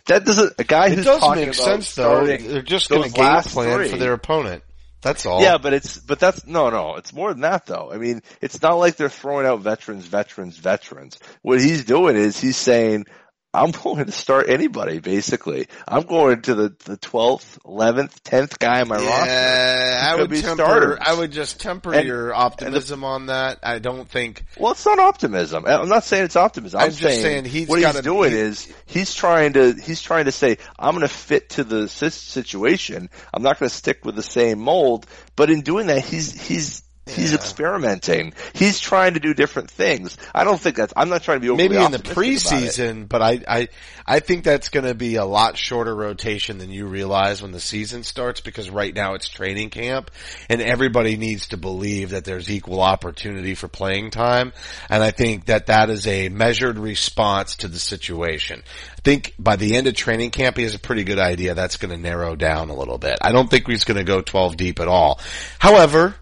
[0.06, 2.24] that doesn't a guy It who's does talking make about sense though.
[2.24, 3.88] They're just going to game plan three.
[3.88, 4.62] for their opponent.
[5.00, 5.40] That's all.
[5.40, 6.96] Yeah, but it's but that's no no.
[6.96, 7.90] It's more than that though.
[7.92, 11.18] I mean, it's not like they're throwing out veterans, veterans, veterans.
[11.42, 13.06] What he's doing is he's saying,
[13.54, 18.82] "I'm going to start anybody." Basically, I'm going to the the twelfth, eleventh, tenth guy
[18.82, 19.26] in my roster.
[19.26, 20.62] Yeah, I would be temper.
[20.62, 20.98] starters.
[21.00, 23.58] I would just temper And- your optimism on that.
[23.62, 24.44] I don't think.
[24.58, 25.64] Well, it's not optimism.
[25.66, 26.80] I'm not saying it's optimism.
[26.80, 30.26] I'm, I'm just saying he's what he's doing he- is he's trying to he's trying
[30.26, 33.10] to say I'm going to fit to the situation.
[33.32, 35.06] I'm not going to stick with the same mold.
[35.36, 38.32] But in doing that, he's he's he's experimenting.
[38.52, 40.16] He's trying to do different things.
[40.34, 40.92] I don't think that's.
[40.96, 42.66] I'm not trying to be maybe in the optimistic about it.
[42.68, 43.68] preseason, but I, I,
[44.06, 47.60] I think that's going to be a lot shorter rotation than you realize when the
[47.60, 50.10] season starts because right now it's training camp
[50.48, 54.52] and everybody needs to believe that there's equal opportunity for playing time.
[54.88, 58.62] And I think that that is a measured response to the situation.
[58.96, 61.76] I think by the end of training camp, he has a pretty good idea that's
[61.76, 63.18] going to narrow down a little bit.
[63.20, 65.20] I don't think he's going to go 12 deep at all.
[65.58, 66.14] However,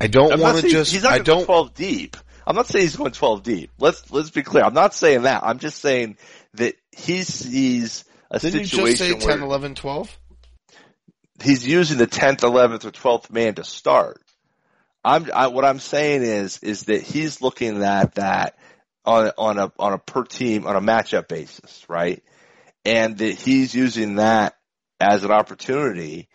[0.00, 2.16] I don't want to just, He's not I going don't, 12 deep.
[2.46, 3.70] I'm not saying he's going 12 deep.
[3.78, 4.64] Let's let's be clear.
[4.64, 5.42] I'm not saying that.
[5.42, 6.16] I'm just saying
[6.54, 10.18] that he sees a didn't you situation just say where 10, 11, 12?
[11.42, 14.20] he's using the 10th, 11th, or 12th man to start.
[15.04, 18.58] I'm, I, what I'm saying is, is that he's looking at that
[19.04, 22.22] on, on a, on a per team, on a matchup basis, right?
[22.84, 24.56] And that he's using that
[25.00, 26.28] as an opportunity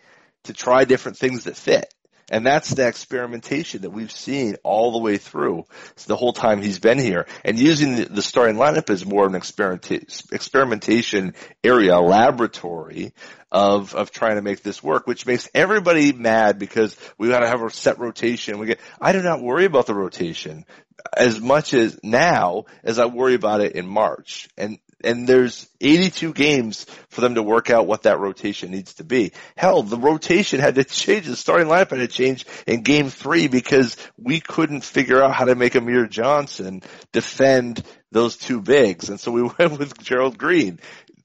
[0.44, 1.92] to try different things that fit.
[2.30, 5.66] And that's the experimentation that we've seen all the way through
[6.06, 7.26] the whole time he's been here.
[7.44, 13.12] And using the, the starting lineup is more of an experimenta- experimentation area, laboratory
[13.52, 17.62] of, of trying to make this work, which makes everybody mad because we gotta have
[17.62, 18.58] a set rotation.
[18.58, 20.64] We get, I do not worry about the rotation
[21.16, 24.48] as much as now as I worry about it in March.
[24.56, 29.04] And and there's 82 games for them to work out what that rotation needs to
[29.04, 29.32] be.
[29.56, 33.48] Hell, the rotation had to change, the starting lineup had to change in game three
[33.48, 36.82] because we couldn't figure out how to make Amir Johnson
[37.12, 39.10] defend those two bigs.
[39.10, 40.80] And so we went with Gerald Green.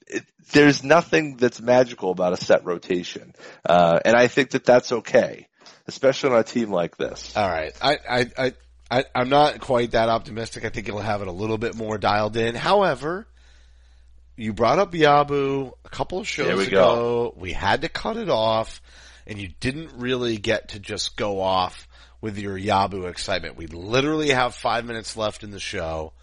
[0.07, 3.33] It, there's nothing that's magical about a set rotation.
[3.65, 5.47] Uh, and I think that that's okay,
[5.87, 7.35] especially on a team like this.
[7.37, 7.73] All right.
[7.81, 8.53] I, I, I,
[8.91, 10.65] I, I'm not quite that optimistic.
[10.65, 12.55] I think you'll have it a little bit more dialed in.
[12.55, 13.27] However,
[14.39, 17.33] you brought up Yabu a couple of shows we ago.
[17.37, 18.81] We had to cut it off,
[19.27, 21.87] and you didn't really get to just go off
[22.21, 23.57] with your Yabu excitement.
[23.57, 26.13] We literally have five minutes left in the show,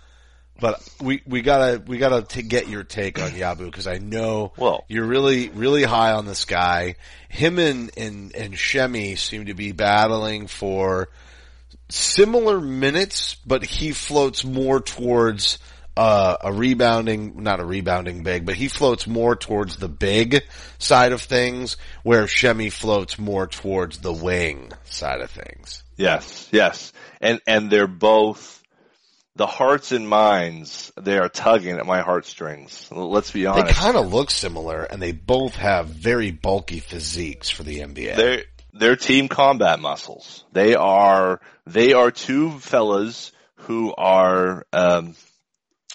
[0.58, 4.52] but we we gotta we gotta to get your take on Yabu because I know
[4.56, 6.96] Well- you're really really high on this guy.
[7.28, 11.10] Him and and and Semi seem to be battling for
[11.88, 15.58] similar minutes, but he floats more towards
[15.96, 20.44] uh, a rebounding, not a rebounding big, but he floats more towards the big
[20.78, 25.82] side of things, where Semi floats more towards the wing side of things.
[25.96, 26.92] Yes, yes.
[27.20, 28.62] And, and they're both,
[29.36, 32.88] the hearts and minds, they are tugging at my heartstrings.
[32.90, 33.66] Let's be honest.
[33.66, 38.16] They kind of look similar, and they both have very bulky physiques for the NBA.
[38.16, 38.44] They're,
[38.74, 40.44] they're team combat muscles.
[40.52, 45.14] They are, they are two fellas who are, um,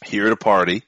[0.04, 0.84] here to party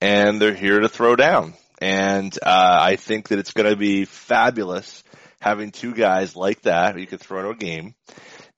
[0.00, 1.54] and they're here to throw down.
[1.80, 5.04] And, uh, I think that it's going to be fabulous
[5.40, 7.94] having two guys like that you could throw into a game.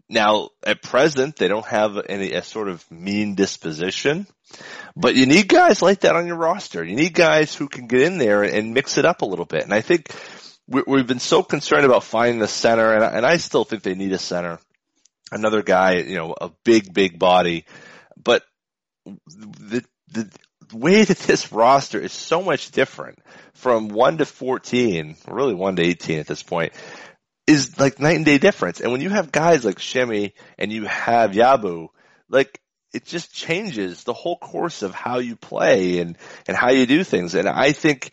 [0.09, 4.27] Now, at present, they don't have any a sort of mean disposition,
[4.97, 6.85] but you need guys like that on your roster.
[6.85, 9.63] You need guys who can get in there and mix it up a little bit.
[9.63, 10.09] And I think
[10.67, 13.85] we- we've been so concerned about finding the center, and I, and I still think
[13.85, 14.59] they need a center,
[15.31, 17.67] another guy, you know, a big, big body,
[18.17, 18.43] but
[19.07, 20.31] the the
[20.73, 23.19] way that this roster is so much different
[23.55, 26.73] from one to fourteen, really one to eighteen at this point,
[27.47, 28.81] is like night and day difference.
[28.81, 31.89] And when you have guys like Semi and you have Yabu,
[32.29, 32.61] like
[32.93, 37.05] it just changes the whole course of how you play and and how you do
[37.05, 37.35] things.
[37.35, 38.13] And I think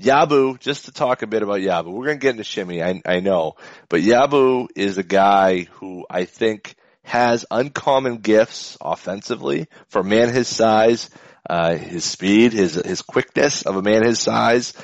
[0.00, 3.00] Yabu, just to talk a bit about Yabu, we're going to get into Semi, I,
[3.06, 3.54] I know,
[3.88, 10.28] but Yabu is a guy who I think has uncommon gifts offensively for a man
[10.28, 11.08] his size,
[11.48, 14.74] uh, his speed, his, his quickness of a man his size.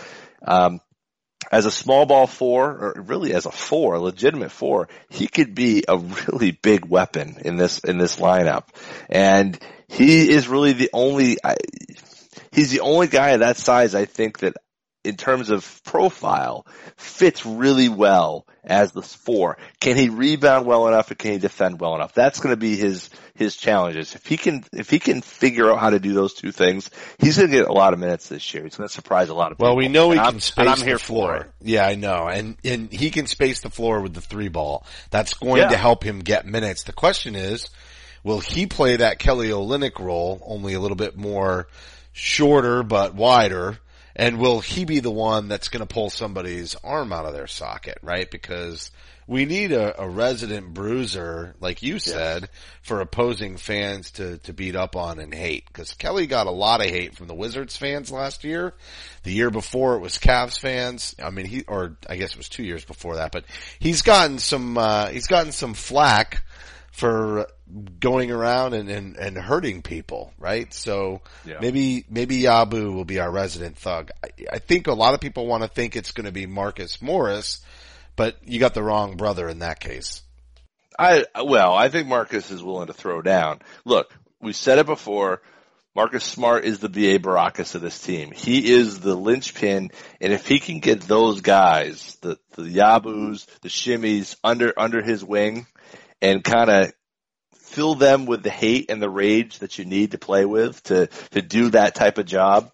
[0.47, 0.81] Um,
[1.51, 5.55] as a small ball four, or really as a four, a legitimate four, he could
[5.55, 8.65] be a really big weapon in this, in this lineup.
[9.11, 9.59] And
[9.89, 11.57] he is really the only, I,
[12.53, 14.57] he's the only guy of that size I think that
[15.05, 16.65] in terms of profile
[16.97, 19.59] fits really well as the four.
[19.81, 22.15] Can he rebound well enough and can he defend well enough?
[22.15, 24.15] That's going to be his, his challenges.
[24.15, 26.89] If he can, if he can figure out how to do those two things,
[27.19, 28.63] he's going to get a lot of minutes this year.
[28.63, 29.71] He's going to surprise a lot of people.
[29.71, 31.35] Well, we know he And can I'm- space and I'm the here floor.
[31.37, 31.51] for it.
[31.63, 34.87] Yeah, I know, and and he can space the floor with the three ball.
[35.11, 35.69] That's going Yeah.
[35.71, 36.85] to help him get minutes.
[36.85, 37.69] The question is,
[38.23, 41.67] will he play that Kelly Olynyk role, only a little bit more
[42.13, 43.79] shorter but wider?
[44.15, 47.47] And will he be the one that's going to pull somebody's arm out of their
[47.47, 48.31] socket, right?
[48.31, 48.91] Because
[49.27, 52.49] we need a, a resident bruiser, like you said,
[52.83, 55.73] for opposing fans to, to beat up on and hate.
[55.73, 58.75] Cause Kelly got a lot of hate from the Wizards fans last year.
[59.23, 61.15] The year before it was Cavs fans.
[61.23, 63.45] I mean, he, or I guess it was two years before that, but
[63.79, 66.43] he's gotten some, uh, he's gotten some flack
[66.93, 67.49] for
[67.99, 70.73] going around and, and, and hurting people, right?
[70.73, 71.59] So Yeah.
[71.61, 74.11] maybe, maybe Yabu will be our resident thug.
[74.23, 77.01] I, I think a lot of people want to think it's going to be Marcus
[77.01, 77.61] Morris,
[78.15, 80.23] but you got the wrong brother in that case.
[80.99, 83.61] I well, I think Marcus is willing to throw down.
[83.87, 85.41] Look, we said it before.
[85.95, 88.31] Marcus Smart is the BA Baracus of this team.
[88.31, 89.91] He is the linchpin,
[90.23, 95.23] and if he can get those guys, the the Yabus, the Semis, under under his
[95.23, 95.67] wing,
[96.23, 96.93] and kind of
[97.57, 101.09] fill them with the hate and the rage that you need to play with to
[101.33, 102.71] to do that type of job.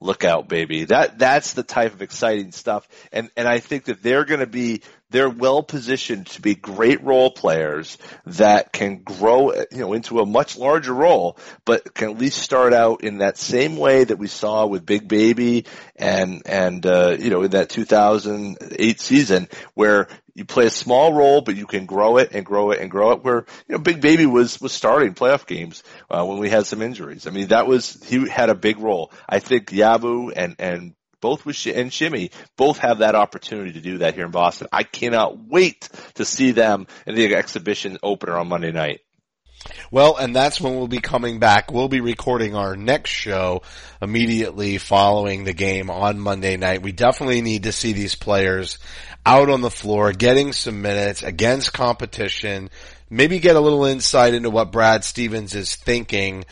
[0.00, 0.84] Look out, baby.
[0.84, 4.46] That that's the type of exciting stuff, and and I think that they're going to
[4.46, 10.20] be they're well positioned to be great role players that can grow you know into
[10.20, 14.18] a much larger role, but can at least start out in that same way that
[14.18, 15.66] we saw with Big Baby
[15.96, 20.06] and and uh, you know in that 2008 season where
[20.38, 23.10] you play a small role, but you can grow it and grow it and grow
[23.10, 23.24] it.
[23.24, 26.80] Where you know, Big Baby was was starting playoff games uh, when we had some
[26.80, 27.26] injuries.
[27.26, 29.10] I mean, that was he had a big role.
[29.28, 33.80] I think Yabu and and both with Sh- and Semi both have that opportunity to
[33.80, 34.68] do that here in Boston.
[34.72, 39.00] I cannot wait to see them in the exhibition opener on Monday night.
[39.90, 41.72] Well, and that's when we'll be coming back.
[41.72, 43.62] We'll be recording our next show
[44.00, 46.82] immediately following the game on Monday night.
[46.82, 48.78] We definitely need to see these players
[49.24, 52.70] out on the floor, getting some minutes against competition,
[53.10, 56.44] maybe get a little insight into what Brad Stevens is thinking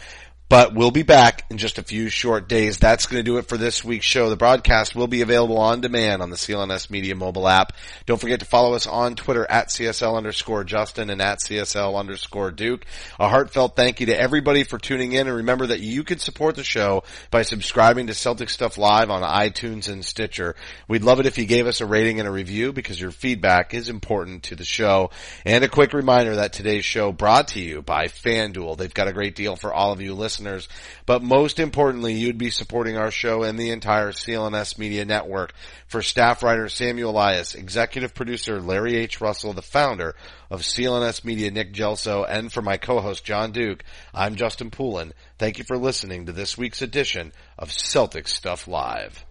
[0.49, 2.79] but we'll be back in just a few short days.
[2.79, 4.31] That's going to do it for this week's show.
[4.31, 7.73] The broadcast will be available on demand on the CLNS Media mobile app.
[8.07, 12.53] Don't forget to follow us on Twitter at CSL underscore Justin and at CSL underscore
[12.53, 12.87] Duke.
[13.19, 16.55] A heartfelt thank you to everybody for tuning in and remember that you can support
[16.55, 20.55] the show by subscribing to Celtic Stuff Live on iTunes and Stitcher.
[20.87, 23.75] We'd love it if you gave us a rating and a review because your feedback
[23.75, 25.11] is important to the show.
[25.45, 28.79] And a quick reminder that today's show brought to you by FanDuel.
[28.79, 30.69] They've got a great deal for all of you listeners listeners,
[31.07, 35.55] but most importantly, you'd be supporting our show and the entire CLNS Media Network.
[35.87, 39.21] For staff writer Samuel Elias, executive producer Larry H.
[39.21, 40.15] Russell, the founder
[40.51, 43.83] of CLNS Media Nick Gelso, and for my co-host Jon Duke,
[44.13, 45.15] I'm Justin Poulin.
[45.39, 49.25] Thank you for listening to this week's edition of Celtic Stuff Live.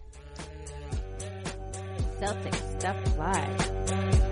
[2.18, 4.25] Celtic Stuff Live.